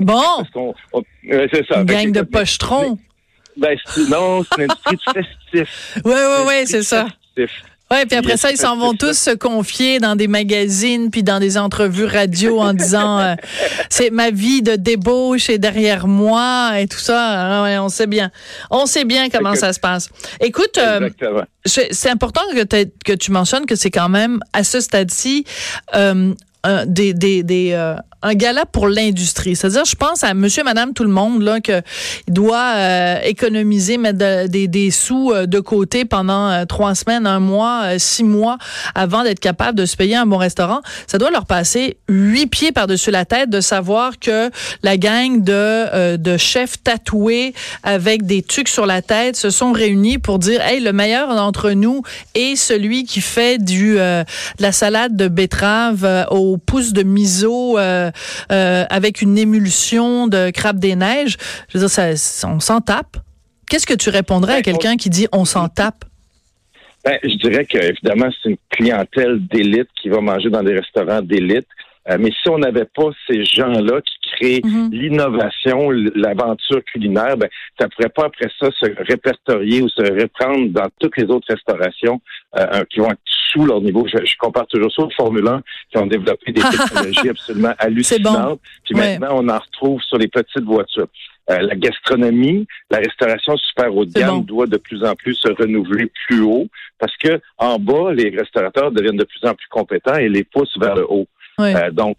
Bon. 0.00 0.44
c'est 1.24 1.66
ça. 1.66 1.82
Gang 1.84 2.12
de 2.12 2.22
pochetrons. 2.22 2.98
Ben, 3.56 3.76
non, 4.10 4.42
c'est 4.44 4.64
une 4.64 4.70
industrie 4.70 4.96
de 4.96 5.22
festif. 5.22 5.98
Oui, 6.04 6.12
oui, 6.14 6.44
oui, 6.46 6.66
c'est 6.66 6.82
ça. 6.82 7.06
Ouais, 7.92 8.06
puis 8.06 8.16
après 8.16 8.38
ça, 8.38 8.50
ils 8.50 8.56
s'en 8.56 8.78
vont 8.78 8.94
tous 8.94 9.18
se 9.18 9.30
confier 9.32 9.98
dans 9.98 10.16
des 10.16 10.26
magazines 10.26 11.10
puis 11.10 11.22
dans 11.22 11.38
des 11.38 11.58
entrevues 11.58 12.06
radio 12.06 12.58
en 12.58 12.72
disant 12.72 13.18
euh, 13.18 13.34
c'est 13.90 14.08
ma 14.08 14.30
vie 14.30 14.62
de 14.62 14.76
débauche 14.76 15.50
et 15.50 15.58
derrière 15.58 16.06
moi 16.06 16.80
et 16.80 16.88
tout 16.88 16.98
ça. 16.98 17.18
Ah 17.20 17.62
ouais, 17.64 17.76
on 17.76 17.90
sait 17.90 18.06
bien. 18.06 18.30
On 18.70 18.86
sait 18.86 19.04
bien 19.04 19.28
comment 19.28 19.54
ça 19.54 19.74
se 19.74 19.80
passe. 19.80 20.08
Écoute, 20.40 20.78
euh, 20.78 21.10
c'est 21.66 22.08
important 22.08 22.40
que, 22.54 22.64
que 23.04 23.12
tu 23.12 23.30
mentionnes 23.30 23.66
que 23.66 23.76
c'est 23.76 23.90
quand 23.90 24.08
même 24.08 24.40
à 24.54 24.64
ce 24.64 24.80
stade-ci 24.80 25.44
euh, 25.94 26.32
des, 26.86 27.12
des, 27.12 27.42
des 27.42 27.72
euh, 27.72 27.94
un 28.22 28.34
gala 28.34 28.66
pour 28.66 28.88
l'industrie. 28.88 29.56
C'est-à-dire, 29.56 29.84
je 29.84 29.96
pense 29.96 30.24
à 30.24 30.34
monsieur, 30.34 30.64
madame, 30.64 30.94
tout 30.94 31.04
le 31.04 31.10
monde, 31.10 31.42
là, 31.42 31.60
que 31.60 31.82
doit 32.28 32.74
euh, 32.76 33.20
économiser, 33.24 33.98
mettre 33.98 34.48
des, 34.48 34.68
des 34.68 34.90
sous 34.90 35.32
euh, 35.32 35.46
de 35.46 35.60
côté 35.60 36.04
pendant 36.04 36.64
trois 36.66 36.94
semaines, 36.94 37.26
un 37.26 37.40
mois, 37.40 37.98
six 37.98 38.24
mois 38.24 38.58
avant 38.94 39.22
d'être 39.22 39.40
capable 39.40 39.78
de 39.78 39.86
se 39.86 39.96
payer 39.96 40.16
un 40.16 40.26
bon 40.26 40.36
restaurant. 40.36 40.80
Ça 41.06 41.18
doit 41.18 41.30
leur 41.30 41.46
passer 41.46 41.96
huit 42.08 42.46
pieds 42.46 42.72
par-dessus 42.72 43.10
la 43.10 43.24
tête 43.24 43.50
de 43.50 43.60
savoir 43.60 44.18
que 44.18 44.50
la 44.82 44.96
gang 44.96 45.42
de, 45.42 46.16
de 46.16 46.36
chefs 46.36 46.82
tatoués 46.82 47.54
avec 47.82 48.24
des 48.24 48.42
tucs 48.42 48.68
sur 48.68 48.86
la 48.86 49.02
tête 49.02 49.36
se 49.36 49.50
sont 49.50 49.72
réunis 49.72 50.18
pour 50.18 50.38
dire, 50.38 50.60
hey, 50.62 50.80
le 50.80 50.92
meilleur 50.92 51.34
d'entre 51.34 51.70
nous 51.70 52.02
est 52.34 52.56
celui 52.56 53.04
qui 53.04 53.20
fait 53.20 53.58
du, 53.58 53.94
de 53.94 54.24
la 54.58 54.72
salade 54.72 55.16
de 55.16 55.28
betterave 55.28 56.26
au 56.30 56.56
pouce 56.56 56.92
de 56.92 57.02
miso 57.02 57.78
euh, 57.78 58.10
euh, 58.50 58.84
avec 58.90 59.22
une 59.22 59.38
émulsion 59.38 60.28
de 60.28 60.50
crabe 60.50 60.78
des 60.78 60.96
neiges. 60.96 61.36
Je 61.68 61.78
veux 61.78 61.86
dire, 61.86 61.90
ça, 61.90 62.48
on 62.48 62.60
s'en 62.60 62.80
tape. 62.80 63.16
Qu'est-ce 63.68 63.86
que 63.86 63.94
tu 63.94 64.10
répondrais 64.10 64.54
à 64.54 64.56
ben, 64.56 64.62
quelqu'un 64.62 64.96
qui 64.96 65.10
dit 65.10 65.26
on 65.32 65.44
s'en 65.44 65.68
tape? 65.68 66.04
Ben, 67.04 67.18
je 67.22 67.36
dirais 67.36 67.64
que 67.64 67.78
évidemment 67.78 68.28
c'est 68.42 68.50
une 68.50 68.56
clientèle 68.70 69.38
d'élite 69.46 69.88
qui 70.00 70.08
va 70.08 70.20
manger 70.20 70.50
dans 70.50 70.62
des 70.62 70.74
restaurants 70.74 71.22
d'élite. 71.22 71.66
Euh, 72.08 72.16
mais 72.18 72.30
si 72.30 72.48
on 72.48 72.58
n'avait 72.58 72.84
pas 72.84 73.10
ces 73.26 73.44
gens-là 73.44 74.00
qui 74.00 74.21
mhm. 74.42 74.90
l'innovation, 74.92 75.90
l'aventure 75.90 76.82
culinaire, 76.84 77.36
ben, 77.36 77.48
ça 77.78 77.88
pourrait 77.88 78.08
pas 78.08 78.26
après 78.26 78.50
ça 78.58 78.68
se 78.70 78.86
répertorier 79.08 79.82
ou 79.82 79.88
se 79.88 80.02
reprendre 80.02 80.70
dans 80.70 80.88
toutes 80.98 81.16
les 81.16 81.24
autres 81.24 81.46
restaurations 81.48 82.20
euh, 82.58 82.84
qui 82.90 83.00
vont 83.00 83.10
être 83.10 83.20
sous 83.52 83.64
leur 83.64 83.80
niveau. 83.80 84.06
Je, 84.06 84.36
compare 84.38 84.66
toujours 84.66 84.92
ça 84.92 85.02
aux 85.02 85.10
Formule 85.10 85.46
1 85.46 85.62
qui 85.90 85.98
ont 85.98 86.06
développé 86.06 86.52
des 86.52 86.60
technologies 86.70 87.28
absolument 87.28 87.74
hallucinantes. 87.78 88.60
Puis 88.84 88.94
maintenant, 88.94 89.28
on 89.32 89.48
en 89.48 89.58
retrouve 89.58 90.00
sur 90.02 90.18
les 90.18 90.28
petites 90.28 90.64
voitures. 90.64 91.08
Euh, 91.50 91.58
la 91.58 91.74
gastronomie, 91.74 92.66
la 92.88 92.98
restauration 92.98 93.56
super 93.56 93.94
haut 93.94 94.04
de 94.04 94.12
gamme 94.12 94.44
doit 94.44 94.66
de 94.66 94.76
plus 94.76 95.04
en 95.04 95.14
plus 95.14 95.34
se 95.34 95.48
renouveler 95.48 96.10
plus 96.26 96.40
haut 96.40 96.68
parce 97.00 97.16
que 97.16 97.40
en 97.58 97.78
bas, 97.80 98.12
les 98.12 98.30
restaurateurs 98.30 98.92
deviennent 98.92 99.16
de 99.16 99.24
plus 99.24 99.44
en 99.48 99.54
plus 99.54 99.66
compétents 99.68 100.16
et 100.16 100.28
les 100.28 100.44
poussent 100.44 100.78
vers 100.78 100.94
le 100.94 101.04
haut. 101.10 101.26
Euh, 101.60 101.90
donc, 101.90 102.18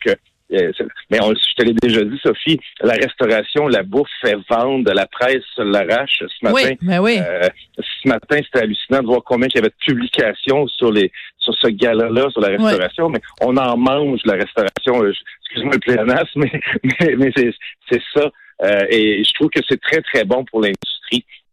mais 1.10 1.19
on, 1.22 1.29
je 1.29 1.55
te 1.55 1.63
l'ai 1.63 1.74
déjà 1.74 2.03
dit, 2.03 2.19
Sophie, 2.24 2.60
la 2.81 2.93
restauration, 2.93 3.67
la 3.67 3.83
bouffe 3.83 4.10
fait 4.22 4.38
vendre, 4.50 4.91
la 4.93 5.05
presse 5.07 5.43
l'arrache. 5.57 6.19
Ce 6.19 6.45
matin, 6.45 6.55
oui, 6.55 6.77
ben 6.81 7.00
oui. 7.00 7.19
ce 7.77 8.07
matin, 8.07 8.38
c'était 8.43 8.63
hallucinant 8.63 9.01
de 9.01 9.07
voir 9.07 9.22
combien 9.25 9.48
il 9.48 9.55
y 9.55 9.60
avait 9.60 9.69
de 9.69 9.86
publications 9.86 10.67
sur 10.67 10.91
les 10.91 11.12
sur 11.38 11.53
ce 11.55 11.67
gala-là, 11.67 12.29
sur 12.29 12.41
la 12.41 12.50
restauration. 12.50 13.10
Mais 13.10 13.19
on 13.41 13.57
en 13.57 13.77
mange 13.77 14.22
la 14.25 14.33
restauration. 14.33 15.05
Excuse-moi 15.05 15.74
le 15.74 15.79
pléonasme, 15.79 16.27
mais 16.36 16.62
mais, 16.83 17.15
mais 17.17 17.31
c'est 17.89 18.01
ça. 18.13 18.31
Euh, 18.63 18.86
et 18.89 19.24
je 19.24 19.33
trouve 19.33 19.50
que 19.50 19.60
c'est 19.67 19.81
très, 19.81 20.01
très 20.01 20.24
bon 20.24 20.45
pour 20.45 20.62
l'industrie. 20.62 20.92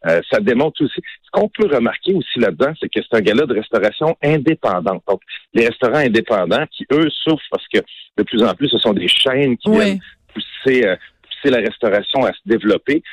Euh, 0.07 0.21
ça 0.31 0.39
démontre 0.39 0.83
aussi. 0.83 0.99
Ce 1.23 1.29
qu'on 1.31 1.47
peut 1.47 1.67
remarquer 1.67 2.13
aussi 2.13 2.39
là-dedans, 2.39 2.73
c'est 2.79 2.89
que 2.89 2.99
c'est 3.01 3.17
un 3.17 3.21
gala 3.21 3.45
de 3.45 3.53
restauration 3.53 4.17
indépendante. 4.23 5.03
Donc, 5.07 5.21
les 5.53 5.67
restaurants 5.67 5.97
indépendants 5.97 6.65
qui, 6.71 6.85
eux, 6.91 7.07
souffrent 7.09 7.45
parce 7.51 7.67
que 7.67 7.79
de 8.17 8.23
plus 8.23 8.43
en 8.43 8.53
plus, 8.55 8.69
ce 8.69 8.79
sont 8.79 8.93
des 8.93 9.07
chaînes 9.07 9.57
qui 9.57 9.69
viennent 9.69 9.99
pousser, 10.33 10.85
euh, 10.87 10.95
pousser 11.21 11.51
la 11.51 11.59
restauration 11.59 12.25
à 12.25 12.31
se 12.33 12.39
développer. 12.45 13.03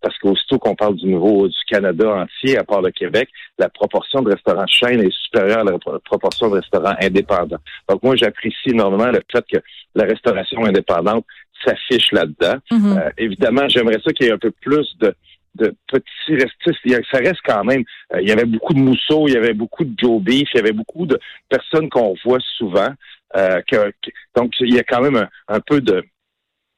parce 0.00 0.16
qu'aussitôt 0.18 0.58
qu'on 0.58 0.74
parle 0.74 0.96
du 0.96 1.06
nouveau 1.06 1.48
du 1.48 1.64
Canada 1.68 2.22
entier, 2.22 2.56
à 2.56 2.64
part 2.64 2.80
le 2.80 2.90
Québec, 2.90 3.28
la 3.58 3.68
proportion 3.68 4.22
de 4.22 4.30
restaurants 4.30 4.66
chaînes 4.66 5.02
est 5.02 5.12
supérieure 5.12 5.60
à 5.60 5.64
la 5.64 5.78
proportion 6.04 6.48
de 6.48 6.54
restaurants 6.54 6.94
indépendants. 7.00 7.58
Donc, 7.88 8.02
moi, 8.02 8.14
j'apprécie 8.16 8.70
énormément 8.70 9.10
le 9.10 9.20
fait 9.30 9.44
que 9.52 9.58
la 9.94 10.04
restauration 10.04 10.64
indépendante 10.64 11.24
s'affiche 11.64 12.12
là-dedans. 12.12 12.56
Mhm. 12.70 12.98
Euh, 12.98 13.10
évidemment, 13.18 13.68
j'aimerais 13.68 14.00
ça 14.04 14.12
qu'il 14.12 14.26
y 14.26 14.28
ait 14.28 14.32
un 14.32 14.38
peu 14.38 14.50
plus 14.50 14.96
de, 15.00 15.14
de 15.56 15.74
petits 15.88 16.34
restifs. 16.34 17.04
Ça 17.10 17.18
reste 17.18 17.40
quand 17.44 17.64
même. 17.64 17.84
Euh, 18.14 18.20
il 18.20 18.28
y 18.28 18.32
avait 18.32 18.44
beaucoup 18.44 18.74
de 18.74 18.78
mousseaux, 18.78 19.28
il 19.28 19.34
y 19.34 19.36
avait 19.36 19.54
beaucoup 19.54 19.84
de 19.84 19.94
Joe 19.98 20.20
Beef, 20.20 20.48
il 20.54 20.56
y 20.56 20.60
avait 20.60 20.72
beaucoup 20.72 21.06
de 21.06 21.18
personnes 21.48 21.88
qu'on 21.88 22.14
voit 22.24 22.40
souvent. 22.56 22.92
Euh, 23.36 23.60
que, 23.70 23.92
donc, 24.36 24.52
il 24.60 24.74
y 24.74 24.78
a 24.78 24.84
quand 24.84 25.02
même 25.02 25.28
un, 25.48 25.60
peu 25.60 25.80
de, 25.80 26.04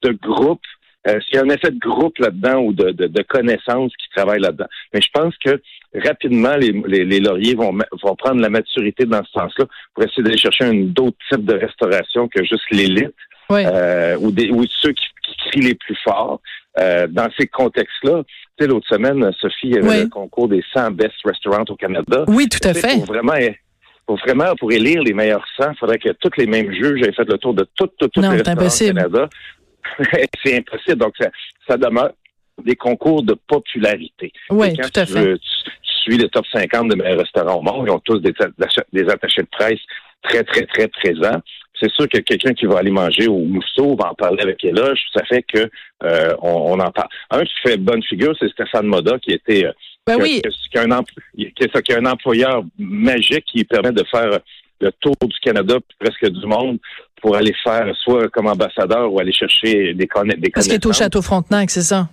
de 0.03 0.13
groupe. 0.13 0.63
Euh, 1.07 1.21
il 1.31 1.37
y 1.37 1.39
a 1.39 1.43
un 1.43 1.49
effet 1.49 1.71
de 1.71 1.79
groupe 1.79 2.19
là-dedans 2.19 2.59
ou 2.61 2.73
de, 2.73 2.91
de, 2.91 3.07
de 3.07 3.23
connaissances 3.23 3.93
qui 3.97 4.09
travaillent 4.15 4.41
là-dedans. 4.41 4.67
Mais 4.93 5.01
je 5.01 5.09
pense 5.13 5.35
que 5.39 5.61
rapidement, 5.95 6.57
les, 6.57 6.73
les, 7.05 7.21
lauriers 7.21 7.55
vont, 7.55 7.77
vont 8.03 8.17
prendre 8.17 8.41
la 8.41 8.51
maturité 8.51 9.05
dans 9.05 9.23
ce 9.25 9.31
sens-là 9.33 9.67
pour 9.95 10.05
essayer 10.05 10.23
d'aller 10.23 10.39
chercher 10.39 10.65
un 10.65 10.75
d'autres 10.75 11.17
type 11.31 11.45
de 11.45 11.55
restauration 11.55 12.29
que 12.29 12.45
juste 12.45 12.69
l'élite 12.71 13.15
euh, 13.51 14.17
ou, 14.19 14.31
des, 14.31 14.51
ou 14.51 14.65
ceux 14.67 14.93
qui, 14.93 15.07
qui 15.23 15.37
crient 15.49 15.69
les 15.69 15.75
plus 15.75 15.97
forts. 16.05 16.41
Euh, 16.81 17.07
dans 17.09 17.29
ces 17.39 17.47
contextes-là, 17.47 18.23
tu 18.25 18.65
sais, 18.65 18.67
l'autre 18.69 18.87
semaine, 18.89 19.31
Sophie, 19.41 19.69
il 19.69 19.75
y 19.75 19.79
avait 19.79 20.03
le 20.03 20.09
concours 20.09 20.49
des 20.49 20.63
100 20.75 20.93
best 20.93 21.15
restaurants 21.25 21.65
au 21.69 21.77
Canada. 21.77 22.25
Oui, 22.29 22.49
tout 22.49 22.67
à 22.67 22.75
fait. 22.75 22.95
Pour 22.97 23.07
vraiment, 23.07 23.35
pour 24.07 24.17
vraiment, 24.19 24.55
pour 24.57 24.71
élire 24.73 25.03
les 25.03 25.13
meilleurs 25.13 25.45
100, 25.57 25.73
il 25.73 25.79
faudrait 25.79 25.99
que 25.99 26.11
tous 26.11 26.31
les 26.37 26.47
mêmes 26.47 26.73
juges 26.73 27.03
aient 27.03 27.13
fait 27.13 27.29
le 27.29 27.39
tour 27.39 27.55
de 27.55 27.67
toutes, 27.75 27.95
toutes, 27.99 28.13
toutes 28.13 28.23
les 28.23 28.29
restaurants 28.29 28.67
au 28.67 28.79
Canada. 28.79 29.29
c'est 30.45 30.57
impossible. 30.57 30.97
Donc, 30.97 31.15
ça, 31.19 31.29
ça 31.67 31.77
demeure 31.77 32.13
des 32.65 32.77
concours 32.77 33.23
de 33.23 33.35
popularité. 33.35 34.33
Oui, 34.51 34.73
tout 34.75 35.01
à 35.01 35.07
fait. 35.07 35.39
tu, 35.39 35.93
suis 36.03 36.17
le 36.17 36.29
top 36.29 36.47
50 36.53 36.89
de 36.89 36.97
meilleurs 36.97 37.19
restaurants 37.19 37.57
au 37.57 37.63
monde. 37.63 37.87
Ils 37.87 37.91
ont 37.91 38.01
tous 38.01 38.19
des, 38.19 38.33
des 38.93 39.09
attachés 39.09 39.43
de 39.43 39.49
presse 39.51 39.81
très, 40.23 40.45
très, 40.45 40.67
très 40.67 40.89
présents 40.89 41.41
c'est 41.81 41.91
sûr 41.93 42.09
que 42.09 42.19
quelqu'un 42.19 42.53
qui 42.53 42.67
va 42.67 42.79
aller 42.79 42.91
manger 42.91 43.29
au 43.29 43.39
Mousseau 43.39 43.97
va 43.97 44.11
en 44.11 44.15
parler 44.15 44.43
avec 44.43 44.65
Éloge. 44.65 44.99
Ça 45.15 45.25
fait 45.25 45.43
que 45.43 45.71
euh, 46.05 46.35
on, 46.43 46.79
en 46.79 46.91
parle. 46.91 47.09
Un 47.31 47.45
qui 47.45 47.53
fait 47.63 47.77
bonne 47.77 48.03
figure, 48.03 48.35
c'est 48.39 48.49
Stéphane 48.51 48.87
Moda, 48.87 49.19
qui 49.19 49.33
était 49.33 49.67
euh, 49.67 49.73
ben 50.07 50.17
oui. 50.21 50.41
qui, 50.43 50.79
un 50.79 50.91
un 50.91 52.07
employeur 52.07 52.63
magique 52.79 53.45
qui 53.53 53.65
permet 53.65 53.93
de 53.93 54.05
faire 54.11 54.39
le 54.81 54.93
tour 55.01 55.15
du 55.23 55.37
Canada, 55.43 55.77
presque 55.99 56.29
du 56.29 56.47
monde, 56.47 56.79
pour 57.21 57.37
aller 57.37 57.55
faire 57.65 57.93
soit 57.97 58.29
comme 58.29 58.47
ambassadeur 58.47 59.13
ou 59.13 59.19
aller 59.19 59.33
chercher 59.33 59.95
des, 59.95 60.07
des 60.07 60.51
Parce 60.51 60.67
qu'il 60.67 60.75
est 60.75 60.87
au 60.87 60.93
Château 60.93 61.21
Frontenac, 61.21 61.71
c'est 61.71 61.83
ça? 61.83 62.09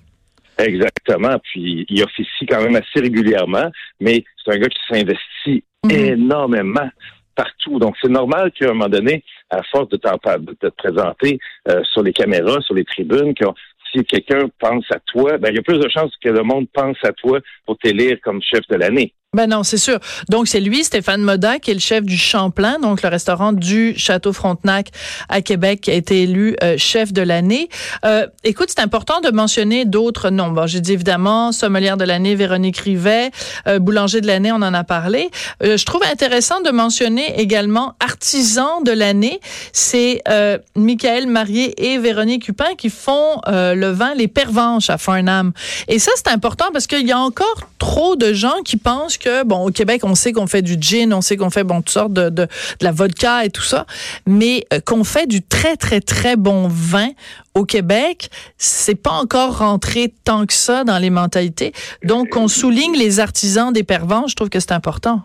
Exactement. 0.57 1.37
Puis 1.43 1.85
il 1.89 2.03
officie 2.03 2.45
quand 2.47 2.61
même 2.61 2.75
assez 2.75 2.99
régulièrement, 2.99 3.69
mais 3.99 4.23
c'est 4.43 4.53
un 4.53 4.57
gars 4.57 4.69
qui 4.69 4.79
s'investit 4.89 5.63
mhm. 5.83 5.91
énormément 5.91 6.89
partout. 7.35 7.79
Donc, 7.79 7.95
c'est 8.01 8.09
normal 8.09 8.51
qu'à 8.51 8.65
un 8.65 8.73
moment 8.73 8.89
donné, 8.89 9.23
à 9.49 9.61
force 9.63 9.89
de, 9.89 9.97
te 9.97 10.67
présenter 10.67 11.39
euh, 11.69 11.83
sur 11.83 12.03
les 12.03 12.13
caméras, 12.13 12.61
sur 12.61 12.73
les 12.73 12.85
tribunes, 12.85 13.33
que 13.33 13.45
si 13.91 14.03
quelqu'un 14.03 14.47
pense 14.59 14.85
à 14.91 14.99
toi, 14.99 15.37
ben, 15.37 15.49
il 15.49 15.55
y 15.55 15.59
a 15.59 15.61
plus 15.61 15.79
de 15.79 15.89
chances 15.89 16.13
que 16.21 16.29
le 16.29 16.43
monde 16.43 16.67
pense 16.73 16.97
à 17.03 17.11
toi 17.13 17.39
pour 17.65 17.77
t'élire 17.77 18.17
comme 18.23 18.41
chef 18.41 18.67
de 18.67 18.75
l'année. 18.75 19.13
Ben 19.35 19.47
non, 19.47 19.63
c'est 19.63 19.77
sûr. 19.77 19.99
Donc 20.29 20.47
c'est 20.47 20.61
lui, 20.61 20.85
Stéphane 20.85 21.21
Moda, 21.21 21.59
qui 21.59 21.71
est 21.71 21.73
le 21.73 21.81
chef 21.81 22.05
du 22.05 22.17
Champlain, 22.17 22.79
donc 22.79 23.01
le 23.01 23.09
restaurant 23.09 23.51
du 23.51 23.93
Château 23.97 24.31
Frontenac 24.31 24.91
à 25.27 25.41
Québec, 25.41 25.81
qui 25.81 25.91
a 25.91 25.93
été 25.93 26.23
élu 26.23 26.55
euh, 26.63 26.75
chef 26.77 27.11
de 27.11 27.21
l'année. 27.21 27.67
Euh, 28.05 28.27
écoute, 28.45 28.69
c'est 28.69 28.81
important 28.81 29.19
de 29.19 29.31
mentionner 29.31 29.83
d'autres 29.83 30.29
noms. 30.29 30.51
Bon, 30.51 30.67
j'ai 30.67 30.79
dit 30.79 30.93
évidemment 30.93 31.51
sommelière 31.51 31.97
de 31.97 32.05
l'année 32.05 32.33
Véronique 32.35 32.77
Rivet, 32.77 33.31
euh, 33.67 33.79
boulanger 33.79 34.21
de 34.21 34.27
l'année, 34.27 34.53
on 34.53 34.61
en 34.61 34.73
a 34.73 34.85
parlé. 34.85 35.29
Euh, 35.63 35.75
je 35.75 35.85
trouve 35.85 36.03
intéressant 36.03 36.61
de 36.61 36.69
mentionner 36.69 37.37
également 37.37 37.95
artisan 37.99 38.79
de 38.81 38.91
l'année. 38.93 39.41
C'est 39.73 40.21
euh, 40.29 40.59
Michael 40.77 41.27
Marié 41.27 41.93
et 41.93 41.97
Véronique 41.97 42.47
Hupin 42.47 42.75
qui 42.77 42.89
font 42.89 43.41
le 43.47 43.89
vin 43.89 44.13
Les 44.15 44.29
Pervenches 44.29 44.89
à 44.89 44.97
Farnham. 44.97 45.51
Et 45.89 45.99
ça, 45.99 46.11
c'est 46.15 46.29
important 46.29 46.65
parce 46.71 46.87
qu'il 46.87 47.05
y 47.05 47.11
a 47.11 47.19
encore 47.19 47.67
trop 47.79 48.15
de 48.15 48.33
gens 48.33 48.61
qui 48.63 48.77
pensent 48.77 49.17
que, 49.17 49.24
bon, 49.45 49.67
au 49.67 49.71
Québec, 49.71 50.01
on 50.03 50.15
sait 50.15 50.31
qu'on 50.31 50.47
fait 50.47 50.61
du 50.61 50.77
gin, 50.79 51.13
on 51.13 51.21
sait 51.21 51.37
qu'on 51.37 51.49
fait, 51.49 51.63
bon, 51.63 51.81
toutes 51.81 51.89
sortes 51.89 52.13
de, 52.13 52.29
de, 52.29 52.47
la 52.81 52.91
vodka 52.91 53.45
et 53.45 53.49
tout 53.49 53.61
ça, 53.61 53.85
mais 54.25 54.65
euh, 54.73 54.79
qu'on 54.79 55.03
fait 55.03 55.27
du 55.27 55.41
très, 55.41 55.75
très, 55.77 56.01
très 56.01 56.35
bon 56.35 56.67
vin 56.67 57.09
au 57.53 57.65
Québec, 57.65 58.29
c'est 58.57 58.95
pas 58.95 59.11
encore 59.11 59.59
rentré 59.59 60.13
tant 60.23 60.45
que 60.45 60.53
ça 60.53 60.83
dans 60.83 60.97
les 60.97 61.09
mentalités. 61.09 61.73
Donc, 62.03 62.35
on 62.35 62.47
souligne 62.47 62.97
les 62.97 63.19
artisans 63.19 63.71
des 63.71 63.83
pervents, 63.83 64.27
je 64.27 64.35
trouve 64.35 64.49
que 64.49 64.59
c'est 64.59 64.73
important. 64.73 65.21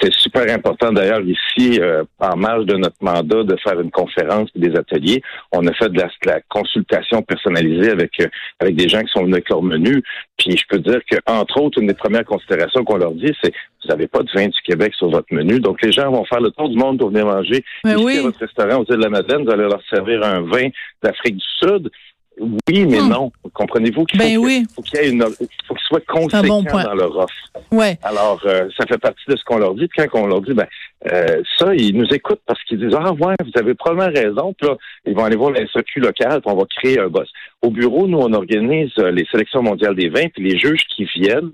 C'est 0.00 0.12
super 0.14 0.52
important 0.54 0.92
d'ailleurs 0.92 1.20
ici, 1.20 1.78
euh, 1.80 2.04
en 2.18 2.36
marge 2.36 2.64
de 2.64 2.76
notre 2.76 2.96
mandat, 3.02 3.42
de 3.42 3.56
faire 3.56 3.78
une 3.80 3.90
conférence 3.90 4.48
et 4.54 4.60
des 4.60 4.74
ateliers. 4.76 5.22
On 5.52 5.66
a 5.66 5.72
fait 5.74 5.90
de 5.90 6.00
la, 6.00 6.40
consultation 6.48 7.22
personnalisée 7.22 7.90
avec 7.90 8.12
euh, 8.20 8.26
avec 8.60 8.76
des 8.76 8.88
gens 8.88 9.02
qui 9.02 9.12
sont 9.12 9.22
venus 9.22 9.34
avec 9.34 9.50
leur 9.50 9.62
menu. 9.62 10.02
Puis 10.38 10.56
je 10.56 10.64
peux 10.68 10.78
dire 10.78 11.00
que 11.10 11.16
entre 11.26 11.60
autres, 11.60 11.80
une 11.80 11.88
des 11.88 11.94
premières 11.94 12.24
considérations 12.24 12.82
qu'on 12.84 12.96
leur 12.96 13.12
dit, 13.12 13.32
c'est 13.42 13.52
vous 13.82 13.88
n'avez 13.88 14.08
pas 14.08 14.22
de 14.22 14.30
vin 14.34 14.46
du 14.46 14.60
Québec 14.64 14.94
sur 14.94 15.10
votre 15.10 15.32
menu. 15.32 15.60
Donc 15.60 15.82
les 15.82 15.92
gens 15.92 16.10
vont 16.10 16.24
faire 16.24 16.40
le 16.40 16.50
tour 16.50 16.68
du 16.68 16.76
monde 16.76 16.98
pour 16.98 17.08
venir 17.08 17.26
manger. 17.26 17.64
Mais 17.84 17.94
ici, 17.94 18.18
à 18.18 18.22
votre 18.22 18.40
restaurant 18.40 18.82
aux 18.82 18.84
îles 18.84 18.98
de 18.98 19.04
la 19.04 19.10
Madeleine, 19.10 19.44
vous 19.44 19.50
allez 19.50 19.64
leur 19.64 19.82
servir 19.88 20.22
un 20.22 20.40
vin 20.42 20.68
d'Afrique 21.02 21.36
du 21.36 21.46
Sud. 21.58 21.90
Oui, 22.38 22.86
mais 22.86 23.00
hmm. 23.00 23.08
non. 23.08 23.32
Comprenez-vous 23.52 24.04
qu'il 24.04 24.18
ben 24.18 24.36
faut, 24.36 24.44
oui. 24.44 24.64
qu'il 24.84 25.00
y 25.00 25.02
ait 25.02 25.10
une, 25.10 25.22
faut 25.22 25.74
qu'il 25.74 25.86
soit 25.86 26.06
conséquent 26.06 26.62
dans 26.62 26.94
leur 26.94 27.16
offre. 27.16 27.34
Ouais. 27.70 27.98
Alors, 28.02 28.40
euh, 28.46 28.68
ça 28.78 28.86
fait 28.86 28.98
partie 28.98 29.24
de 29.28 29.36
ce 29.36 29.44
qu'on 29.44 29.58
leur 29.58 29.74
dit. 29.74 29.88
Puis 29.88 30.06
quand 30.06 30.20
on 30.20 30.26
leur 30.26 30.40
dit, 30.40 30.54
ben, 30.54 30.66
euh, 31.12 31.42
ça, 31.58 31.74
ils 31.74 31.94
nous 31.94 32.06
écoutent 32.14 32.40
parce 32.46 32.62
qu'ils 32.64 32.78
disent, 32.78 32.96
ah 32.98 33.12
ouais, 33.12 33.34
vous 33.44 33.60
avez 33.60 33.74
probablement 33.74 34.12
raison. 34.14 34.54
Puis 34.54 34.68
là, 34.68 34.76
ils 35.04 35.14
vont 35.14 35.24
aller 35.24 35.36
voir 35.36 35.50
l'Institut 35.50 36.00
local, 36.00 36.40
puis 36.40 36.52
on 36.52 36.56
va 36.56 36.64
créer 36.64 36.98
un 36.98 37.08
boss. 37.08 37.28
Au 37.62 37.70
bureau, 37.70 38.06
nous, 38.06 38.18
on 38.18 38.32
organise 38.32 38.92
euh, 38.98 39.10
les 39.10 39.26
sélections 39.30 39.62
mondiales 39.62 39.94
des 39.94 40.08
vins, 40.08 40.28
puis 40.28 40.42
les 40.42 40.58
juges 40.58 40.86
qui 40.94 41.04
viennent, 41.04 41.50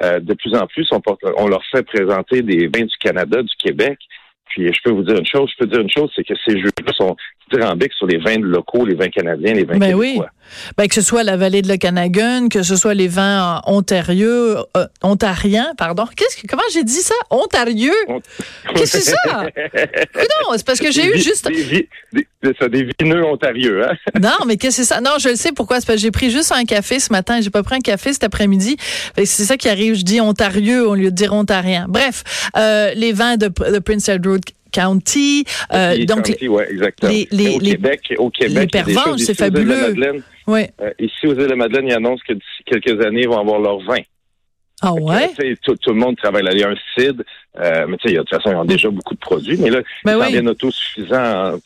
de 0.00 0.34
plus 0.34 0.54
en 0.54 0.64
plus, 0.68 0.86
on, 0.92 1.02
on 1.38 1.48
leur 1.48 1.64
fait 1.72 1.82
présenter 1.82 2.42
des 2.42 2.68
vins 2.68 2.84
du 2.84 2.96
Canada, 3.00 3.42
du 3.42 3.52
Québec. 3.58 3.98
Puis 4.48 4.66
je 4.66 4.78
peux 4.84 4.90
vous 4.90 5.02
dire 5.02 5.16
une 5.16 5.26
chose, 5.26 5.50
je 5.52 5.64
peux 5.64 5.70
dire 5.70 5.80
une 5.80 5.90
chose, 5.90 6.10
c'est 6.14 6.24
que 6.24 6.34
ces 6.46 6.58
jeux-là 6.58 6.92
sont 6.96 7.16
dithyrambiques 7.50 7.92
sur 7.94 8.06
les 8.06 8.18
vins 8.18 8.38
locaux, 8.40 8.84
les 8.84 8.94
vins 8.94 9.08
canadiens, 9.08 9.54
les 9.54 9.64
vins 9.64 9.78
ben. 9.78 9.94
Oui. 9.94 10.20
Ben, 10.76 10.88
que 10.88 10.94
ce 10.94 11.02
soit 11.02 11.24
la 11.24 11.36
vallée 11.36 11.62
de 11.62 11.68
l'Okanagan, 11.68 12.48
que 12.48 12.62
ce 12.62 12.76
soit 12.76 12.94
les 12.94 13.08
vins 13.08 13.60
ontarieux, 13.66 14.56
euh, 14.76 14.86
ontariens, 15.02 15.74
pardon. 15.76 16.06
Qu'est-ce 16.16 16.40
que, 16.40 16.46
comment 16.46 16.62
j'ai 16.72 16.84
dit 16.84 16.92
ça? 16.92 17.14
Ontarieux? 17.30 17.92
Qu'est-ce 18.74 18.92
que 18.92 19.02
c'est 19.02 19.12
ça? 19.28 19.42
non, 20.16 20.56
c'est 20.56 20.66
parce 20.66 20.78
que 20.78 20.90
j'ai 20.90 21.06
eu 21.06 21.18
juste... 21.18 21.48
Des, 21.48 21.88
des, 22.12 22.68
des 22.70 22.88
vineux 22.98 23.24
ontarieux, 23.24 23.84
hein? 23.84 23.94
non, 24.20 24.46
mais 24.46 24.56
qu'est-ce 24.56 24.78
que 24.78 24.84
c'est 24.84 24.94
ça? 24.94 25.00
Non, 25.00 25.12
je 25.20 25.30
le 25.30 25.36
sais 25.36 25.52
pourquoi. 25.52 25.80
C'est 25.80 25.86
parce 25.86 25.96
que 25.96 26.02
j'ai 26.02 26.10
pris 26.10 26.30
juste 26.30 26.52
un 26.52 26.64
café 26.64 26.98
ce 27.00 27.12
matin. 27.12 27.40
J'ai 27.40 27.50
pas 27.50 27.62
pris 27.62 27.76
un 27.76 27.80
café 27.80 28.12
cet 28.12 28.24
après-midi. 28.24 28.76
C'est 29.16 29.26
ça 29.26 29.56
qui 29.56 29.68
arrive. 29.68 29.94
Je 29.94 30.04
dis 30.04 30.20
ontarieux 30.20 30.86
au 30.86 30.94
lieu 30.94 31.10
de 31.10 31.16
dire 31.16 31.32
ontarien. 31.32 31.86
Bref, 31.88 32.50
euh, 32.56 32.92
les 32.94 33.12
vins 33.12 33.36
de, 33.36 33.48
de 33.48 33.78
Prince 33.80 34.08
Edward 34.08 34.37
County. 34.72 35.44
Euh, 35.72 36.04
donc, 36.04 36.28
Les, 36.28 37.28
les, 37.30 37.56
au, 37.56 37.58
Québec, 37.58 38.14
au 38.18 38.30
Québec, 38.30 38.70
les 38.74 39.18
c'est 39.18 39.34
fabuleux. 39.34 39.94
Euh, 40.48 40.64
ici, 40.98 41.26
aux 41.26 41.34
îles 41.34 41.48
de 41.48 41.54
Madeleine, 41.54 41.88
ils 41.88 41.94
annoncent 41.94 42.22
que 42.26 42.34
d'ici 42.34 42.64
quelques 42.66 43.04
années, 43.04 43.22
ils 43.22 43.28
vont 43.28 43.40
avoir 43.40 43.60
leur 43.60 43.80
vin. 43.80 44.00
Ah 44.80 44.92
ouais? 44.92 45.30
tout, 45.64 45.74
tout, 45.74 45.90
le 45.90 45.98
monde 45.98 46.16
travaille 46.16 46.44
là. 46.44 46.52
Il 46.52 46.60
y 46.60 46.62
a 46.62 46.68
un 46.68 46.76
CID, 46.94 47.24
euh, 47.58 47.86
mais 47.88 47.96
tu 47.96 48.08
sais, 48.08 48.14
de 48.14 48.20
toute 48.20 48.30
façon, 48.30 48.52
ils 48.52 48.56
ont 48.56 48.64
déjà 48.64 48.88
beaucoup 48.88 49.14
de 49.14 49.18
produits, 49.18 49.58
mais 49.58 49.70
là, 49.70 49.80
ben 50.04 50.24
ils 50.30 50.38
oui. 50.38 50.48
autosuffisants 50.48 51.58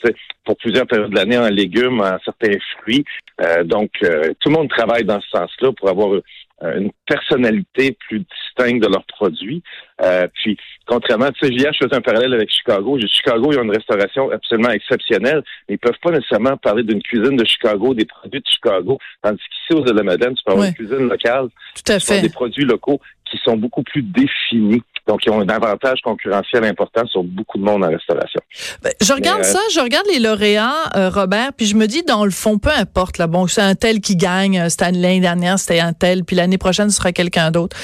pour 0.44 0.56
plusieurs 0.56 0.86
périodes 0.86 1.10
de 1.10 1.14
l'année 1.14 1.36
en 1.36 1.48
légumes, 1.48 2.00
en 2.00 2.18
certains 2.24 2.56
fruits. 2.78 3.04
Euh, 3.40 3.64
donc, 3.64 3.90
euh, 4.02 4.32
tout 4.40 4.48
le 4.48 4.54
monde 4.54 4.70
travaille 4.70 5.04
dans 5.04 5.20
ce 5.20 5.28
sens-là 5.28 5.72
pour 5.72 5.88
avoir 5.90 6.12
euh, 6.12 6.78
une 6.78 6.90
personnalité 7.06 7.96
plus 8.08 8.20
distincte 8.20 8.82
de 8.82 8.88
leurs 8.88 9.04
produits. 9.04 9.62
Euh, 10.02 10.26
puis, 10.34 10.56
contrairement, 10.86 11.30
tu 11.30 11.46
sais, 11.46 11.52
hier, 11.52 11.72
je 11.72 11.84
faisais 11.84 11.96
un 11.96 12.00
parallèle 12.00 12.34
avec 12.34 12.50
Chicago. 12.50 12.98
Chicago, 13.06 13.52
ils 13.52 13.58
ont 13.58 13.62
une 13.62 13.76
restauration 13.76 14.30
absolument 14.30 14.70
exceptionnelle, 14.70 15.42
mais 15.68 15.74
ils 15.74 15.78
peuvent 15.78 15.98
pas 16.02 16.10
nécessairement 16.10 16.56
parler 16.56 16.82
d'une 16.82 17.02
cuisine 17.02 17.36
de 17.36 17.44
Chicago, 17.44 17.94
des 17.94 18.04
produits 18.04 18.40
de 18.40 18.46
Chicago. 18.46 18.98
Tandis 19.22 19.38
qu'ici, 19.38 19.80
aux 19.80 19.86
îles 19.86 19.94
de 19.94 20.02
tu 20.02 20.44
peux 20.44 20.52
avoir 20.52 20.66
une 20.66 20.74
cuisine 20.74 21.08
locale. 21.08 21.48
Tout 21.74 21.92
à 21.92 22.00
fait. 22.00 22.20
Des 22.20 22.28
produits 22.28 22.64
locaux 22.64 23.00
qui 23.32 23.40
sont 23.44 23.56
beaucoup 23.56 23.82
plus 23.82 24.02
définis. 24.02 24.82
Donc, 25.08 25.24
ils 25.26 25.30
ont 25.30 25.40
un 25.40 25.48
avantage 25.48 26.00
concurrentiel 26.02 26.64
important 26.64 27.04
sur 27.06 27.24
beaucoup 27.24 27.58
de 27.58 27.64
monde 27.64 27.82
en 27.82 27.88
restauration. 27.88 28.40
Ben, 28.82 28.92
je 29.00 29.12
regarde 29.12 29.40
euh, 29.40 29.44
ça, 29.44 29.58
je 29.74 29.80
regarde 29.80 30.06
les 30.12 30.20
lauréats, 30.20 30.92
euh, 30.94 31.08
Robert, 31.08 31.52
puis 31.56 31.66
je 31.66 31.74
me 31.74 31.86
dis, 31.86 32.02
dans 32.04 32.24
le 32.24 32.30
fond, 32.30 32.58
peu 32.58 32.70
importe, 32.70 33.18
là, 33.18 33.26
bon, 33.26 33.48
c'est 33.48 33.62
un 33.62 33.74
tel 33.74 34.00
qui 34.00 34.16
gagne, 34.16 34.68
c'était 34.68 34.92
l'année 34.92 35.20
dernière, 35.20 35.58
c'était 35.58 35.80
un 35.80 35.92
tel, 35.92 36.24
puis 36.24 36.36
l'année 36.36 36.58
prochaine, 36.58 36.90
ce 36.90 36.98
sera 36.98 37.10
quelqu'un 37.10 37.50
d'autre. 37.50 37.76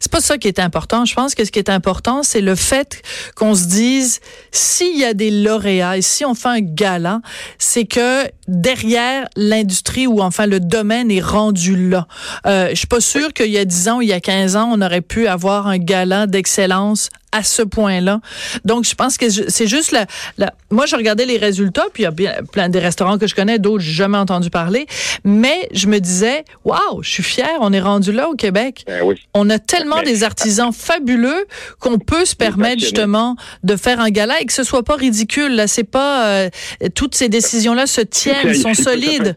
C'est 0.00 0.12
pas 0.12 0.20
ça 0.20 0.36
qui 0.36 0.48
est 0.48 0.58
important. 0.58 1.06
Je 1.06 1.14
pense 1.14 1.34
que 1.34 1.44
ce 1.44 1.52
qui 1.52 1.60
est 1.60 1.65
important, 1.68 2.22
c'est 2.22 2.40
le 2.40 2.54
fait 2.54 3.02
qu'on 3.34 3.54
se 3.54 3.66
dise, 3.66 4.20
s'il 4.50 4.98
y 4.98 5.04
a 5.04 5.14
des 5.14 5.30
lauréats 5.30 5.96
et 5.96 6.02
si 6.02 6.24
on 6.24 6.34
fait 6.34 6.48
un 6.48 6.60
gala, 6.60 7.20
c'est 7.58 7.84
que 7.84 8.24
derrière 8.48 9.26
l'industrie 9.36 10.06
ou 10.06 10.20
enfin 10.20 10.46
le 10.46 10.60
domaine 10.60 11.10
est 11.10 11.20
rendu 11.20 11.88
là. 11.90 12.06
Euh, 12.46 12.70
je 12.70 12.74
suis 12.74 12.86
pas 12.86 13.00
sûre 13.00 13.32
qu'il 13.32 13.50
y 13.50 13.58
a 13.58 13.64
10 13.64 13.88
ans 13.88 13.98
ou 13.98 14.02
il 14.02 14.08
y 14.08 14.12
a 14.12 14.20
15 14.20 14.56
ans, 14.56 14.70
on 14.72 14.80
aurait 14.80 15.00
pu 15.00 15.26
avoir 15.26 15.66
un 15.66 15.78
gala 15.78 16.26
d'excellence 16.26 17.10
à 17.36 17.42
ce 17.42 17.62
point-là. 17.62 18.20
Donc, 18.64 18.84
je 18.84 18.94
pense 18.94 19.18
que 19.18 19.28
c'est 19.28 19.66
juste 19.66 19.92
la, 19.92 20.06
la, 20.38 20.52
Moi, 20.70 20.86
je 20.86 20.96
regardais 20.96 21.26
les 21.26 21.36
résultats, 21.36 21.84
puis 21.92 22.04
il 22.04 22.22
y 22.22 22.26
a 22.26 22.42
plein 22.42 22.68
des 22.68 22.78
restaurants 22.78 23.18
que 23.18 23.26
je 23.26 23.34
connais, 23.34 23.58
d'autres 23.58 23.84
j'ai 23.84 23.92
jamais 23.92 24.16
entendu 24.16 24.48
parler, 24.48 24.86
mais 25.24 25.68
je 25.72 25.86
me 25.86 25.98
disais, 25.98 26.44
waouh, 26.64 27.02
je 27.02 27.10
suis 27.10 27.22
fière, 27.22 27.58
on 27.60 27.72
est 27.72 27.80
rendu 27.80 28.12
là 28.12 28.28
au 28.28 28.34
Québec. 28.34 28.84
Ben 28.86 29.02
oui. 29.04 29.16
On 29.34 29.50
a 29.50 29.58
tellement 29.58 30.02
des 30.02 30.24
artisans 30.24 30.72
fabuleux 30.72 31.46
qu'on 31.78 31.98
peut 31.98 32.24
se 32.24 32.34
permettre 32.34 32.80
justement 32.80 33.36
de 33.62 33.76
faire 33.76 34.00
un 34.00 34.10
gala 34.10 34.40
et 34.40 34.46
que 34.46 34.52
ce 34.52 34.64
soit 34.64 34.82
pas 34.82 34.96
ridicule. 34.96 35.54
Là, 35.54 35.66
c'est 35.66 35.84
pas 35.84 36.26
euh, 36.26 36.48
toutes 36.94 37.14
ces 37.14 37.28
décisions-là 37.28 37.86
se 37.86 38.00
tiennent, 38.00 38.54
sont 38.54 38.74
solides. 38.74 39.36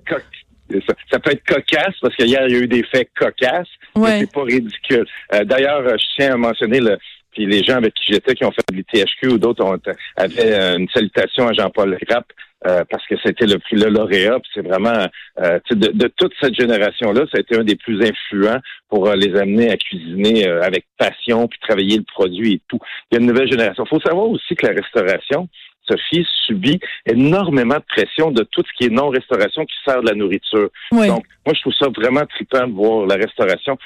Ça, 1.12 1.20
peut 1.20 1.32
être 1.32 1.44
cocasse 1.46 1.96
parce 2.02 2.16
qu'hier 2.16 2.46
il 2.48 2.54
y 2.54 2.56
a 2.56 2.60
eu 2.60 2.68
des 2.68 2.84
faits 2.84 3.10
cocasses, 3.18 3.68
mais 3.98 4.20
c'est 4.20 4.32
pas 4.32 4.44
ridicule. 4.44 5.06
Euh, 5.34 5.44
d'ailleurs, 5.44 5.82
je 5.84 6.06
tiens 6.16 6.34
à 6.34 6.38
mentionner 6.38 6.80
le, 6.80 6.98
puis 7.32 7.46
les 7.46 7.64
gens 7.64 7.78
avec 7.78 7.94
qui 7.94 8.14
j'étais 8.14 8.36
qui 8.36 8.46
ont 8.46 8.52
fait 8.52 8.64
de 8.72 8.76
l'ITHQ 8.76 9.28
ou 9.28 9.38
d'autres 9.38 9.64
ont 9.64 9.78
avaient 10.16 10.54
euh, 10.54 10.78
une 10.78 10.90
salutation 10.90 11.48
à 11.48 11.54
Jean-Paul 11.54 11.98
Rapp 12.10 12.26
euh, 12.68 12.84
parce 12.90 13.06
que 13.08 13.16
c'était 13.24 13.46
le 13.46 13.60
prix 13.60 13.78
le 13.78 13.90
lauréat. 13.90 14.40
c'est 14.54 14.66
vraiment 14.66 15.08
euh, 15.40 15.60
de, 15.72 15.92
de, 15.94 16.08
toute 16.08 16.34
cette 16.42 16.56
génération-là, 16.56 17.22
ça 17.32 17.38
a 17.38 17.40
été 17.40 17.56
un 17.56 17.64
des 17.64 17.76
plus 17.76 18.04
influents 18.04 18.60
pour 18.90 19.10
les 19.14 19.36
amener 19.38 19.72
à 19.72 19.78
cuisiner 19.78 20.48
avec 20.48 20.86
passion 20.98 21.48
puis 21.48 21.60
travailler 21.60 21.98
le 21.98 22.04
produit 22.04 22.56
et 22.56 22.62
tout. 22.68 22.80
Il 23.12 23.16
y 23.16 23.18
a 23.18 23.22
une 23.22 23.28
nouvelle 23.28 23.50
génération. 23.50 23.86
Il 23.86 23.90
faut 23.90 24.02
savoir 24.02 24.28
aussi 24.28 24.56
que 24.56 24.66
la 24.66 24.74
restauration, 24.74 25.48
Sophie 25.88 26.28
subit 26.46 26.80
énormément 27.06 27.76
de 27.76 27.86
pression 27.88 28.32
de 28.32 28.44
tout 28.44 28.64
ce 28.68 28.74
qui 28.78 28.86
est 28.86 28.94
non-restauration 28.94 29.66
qui 29.66 29.76
sert 29.86 30.02
de 30.02 30.10
la 30.10 30.16
nourriture. 30.16 30.70
Donc, 30.92 31.26
moi, 31.46 31.54
je 31.56 31.62
trouve 31.62 31.74
ça 31.74 31.88
vraiment 31.96 32.26
trippant 32.26 32.68
de 32.68 32.74
voir 32.74 33.06
la 33.06 33.16
restauration 33.16 33.78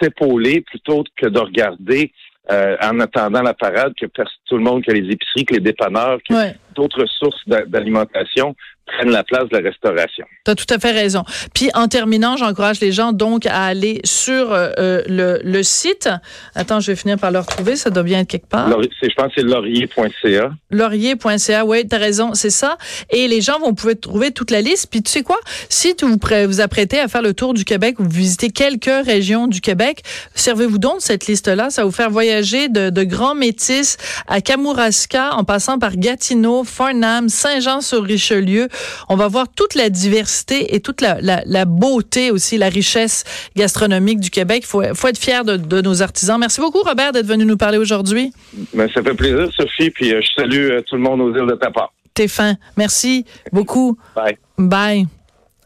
s'épauler 0.00 0.60
plutôt 0.62 1.04
que 1.16 1.26
de 1.26 1.38
regarder 1.38 2.12
euh, 2.50 2.76
en 2.82 2.98
attendant 3.00 3.42
la 3.42 3.54
parade 3.54 3.92
que 4.00 4.06
tout 4.06 4.56
le 4.56 4.64
monde, 4.64 4.84
que 4.84 4.90
les 4.90 5.12
épiceries, 5.12 5.44
que 5.44 5.54
les 5.54 5.60
dépanneurs, 5.60 6.18
que 6.28 6.34
d'autres 6.74 7.06
sources 7.06 7.42
d'alimentation 7.46 8.56
prennent 8.96 9.10
la 9.10 9.24
place 9.24 9.48
de 9.48 9.56
la 9.56 9.68
restauration. 9.68 10.24
Tu 10.44 10.50
as 10.50 10.54
tout 10.54 10.66
à 10.70 10.78
fait 10.78 10.92
raison. 10.92 11.24
Puis 11.54 11.70
en 11.74 11.88
terminant, 11.88 12.36
j'encourage 12.36 12.80
les 12.80 12.92
gens 12.92 13.12
donc 13.12 13.46
à 13.46 13.64
aller 13.64 14.00
sur 14.04 14.52
euh, 14.52 14.70
euh, 14.78 15.02
le, 15.08 15.40
le, 15.42 15.62
site. 15.62 16.08
Attends, 16.54 16.80
je 16.80 16.92
vais 16.92 16.96
finir 16.96 17.18
par 17.18 17.30
le 17.30 17.38
retrouver, 17.38 17.76
ça 17.76 17.90
doit 17.90 18.02
bien 18.02 18.20
être 18.20 18.28
quelque 18.28 18.48
part. 18.48 18.68
je 18.68 19.14
pense 19.16 19.26
que 19.28 19.32
c'est 19.36 19.42
laurier.ca. 19.42 20.52
Laurier.ca, 20.70 21.64
oui, 21.64 21.88
tu 21.88 21.94
as 21.94 21.98
raison, 21.98 22.34
c'est 22.34 22.50
ça. 22.50 22.76
Et 23.10 23.28
les 23.28 23.40
gens 23.40 23.58
vont 23.58 23.74
pouvoir 23.74 23.94
trouver 24.00 24.30
toute 24.30 24.50
la 24.50 24.60
liste. 24.60 24.88
Puis 24.90 25.02
tu 25.02 25.10
sais 25.10 25.22
quoi? 25.22 25.38
Si 25.68 25.94
vous 26.02 26.18
vous 26.46 26.60
apprêtez 26.60 26.98
à 26.98 27.08
faire 27.08 27.22
le 27.22 27.34
tour 27.34 27.54
du 27.54 27.64
Québec 27.64 27.98
ou 28.00 28.04
visiter 28.04 28.50
quelques 28.50 29.04
régions 29.04 29.46
du 29.46 29.60
Québec, 29.60 30.02
servez-vous 30.34 30.78
donc 30.78 30.96
de 30.98 31.02
cette 31.02 31.26
liste-là. 31.26 31.70
Ça 31.70 31.82
va 31.82 31.86
vous 31.86 31.94
faire 31.94 32.10
voyager 32.10 32.68
de, 32.68 32.90
de 32.90 33.04
grands 33.04 33.34
métis 33.34 33.96
à 34.26 34.40
Kamouraska 34.40 35.34
en 35.34 35.44
passant 35.44 35.78
par 35.78 35.96
Gatineau, 35.96 36.64
Farnham, 36.64 37.28
Saint-Jean-sur-Richelieu. 37.28 38.68
On 39.08 39.16
va 39.16 39.28
voir 39.28 39.46
toute 39.48 39.74
la 39.74 39.90
diversité 39.90 40.74
et 40.74 40.80
toute 40.80 41.00
la, 41.00 41.18
la, 41.20 41.64
beauté 41.64 42.30
aussi, 42.30 42.58
la 42.58 42.68
richesse 42.68 43.24
gastronomique 43.56 44.20
du 44.20 44.30
Québec. 44.30 44.62
Il 44.64 44.66
faut, 44.66 44.82
faut, 44.94 45.08
être 45.08 45.18
fier 45.18 45.44
de, 45.44 45.56
de, 45.56 45.80
nos 45.80 46.02
artisans. 46.02 46.38
Merci 46.38 46.60
beaucoup, 46.60 46.82
Robert, 46.82 47.12
d'être 47.12 47.26
venu 47.26 47.44
nous 47.44 47.56
parler 47.56 47.78
aujourd'hui. 47.78 48.32
Ben, 48.74 48.88
ça 48.94 49.02
fait 49.02 49.14
plaisir, 49.14 49.48
Sophie, 49.54 49.90
puis 49.90 50.12
euh, 50.12 50.20
je 50.22 50.42
salue 50.42 50.70
euh, 50.70 50.82
tout 50.82 50.96
le 50.96 51.02
monde 51.02 51.20
aux 51.20 51.34
îles 51.34 51.48
de 51.48 51.56
ta 51.56 51.70
part. 51.70 51.92
T'es 52.14 52.28
fin. 52.28 52.56
Merci 52.76 53.24
beaucoup. 53.52 53.96
Bye. 54.14 54.36
Bye. 54.58 55.06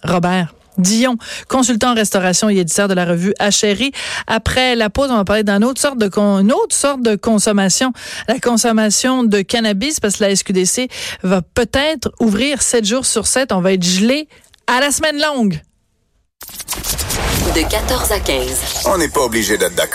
Robert. 0.03 0.56
Dion, 0.79 1.17
consultant 1.49 1.93
en 1.93 1.95
restauration 1.95 2.49
et 2.49 2.57
éditeur 2.57 2.89
de 2.89 2.95
la 2.95 3.05
revue 3.05 3.35
Achérie. 3.39 3.93
Après 4.27 4.77
la 4.77 4.91
pause, 4.91 5.11
on 5.11 5.17
va 5.17 5.25
parler 5.25 5.45
d'une 5.45 5.65
autre 5.65 5.81
sorte 5.81 5.99
de 5.99 6.11
une 6.17 6.53
autre 6.53 6.75
sorte 6.75 7.03
de 7.03 7.15
consommation, 7.15 7.93
la 8.29 8.39
consommation 8.39 9.23
de 9.23 9.43
cannabis, 9.43 10.01
parce 10.01 10.17
que 10.17 10.25
la 10.25 10.35
SQDC 10.35 10.89
va 11.23 11.43
peut-être 11.43 12.11
ouvrir 12.21 12.63
7 12.63 12.85
jours 12.85 13.07
sur 13.07 13.27
7. 13.27 13.53
On 13.53 13.61
va 13.61 13.73
être 13.73 13.85
gelé 13.85 14.29
à 14.67 14.81
la 14.81 14.91
semaine 14.91 15.21
longue. 15.21 15.61
De 17.55 17.69
14 17.69 18.13
à 18.13 18.21
15. 18.21 18.47
On 18.87 18.99
n'est 18.99 19.09
pas 19.09 19.21
obligé 19.21 19.57
d'être 19.57 19.75
d'accord. 19.75 19.95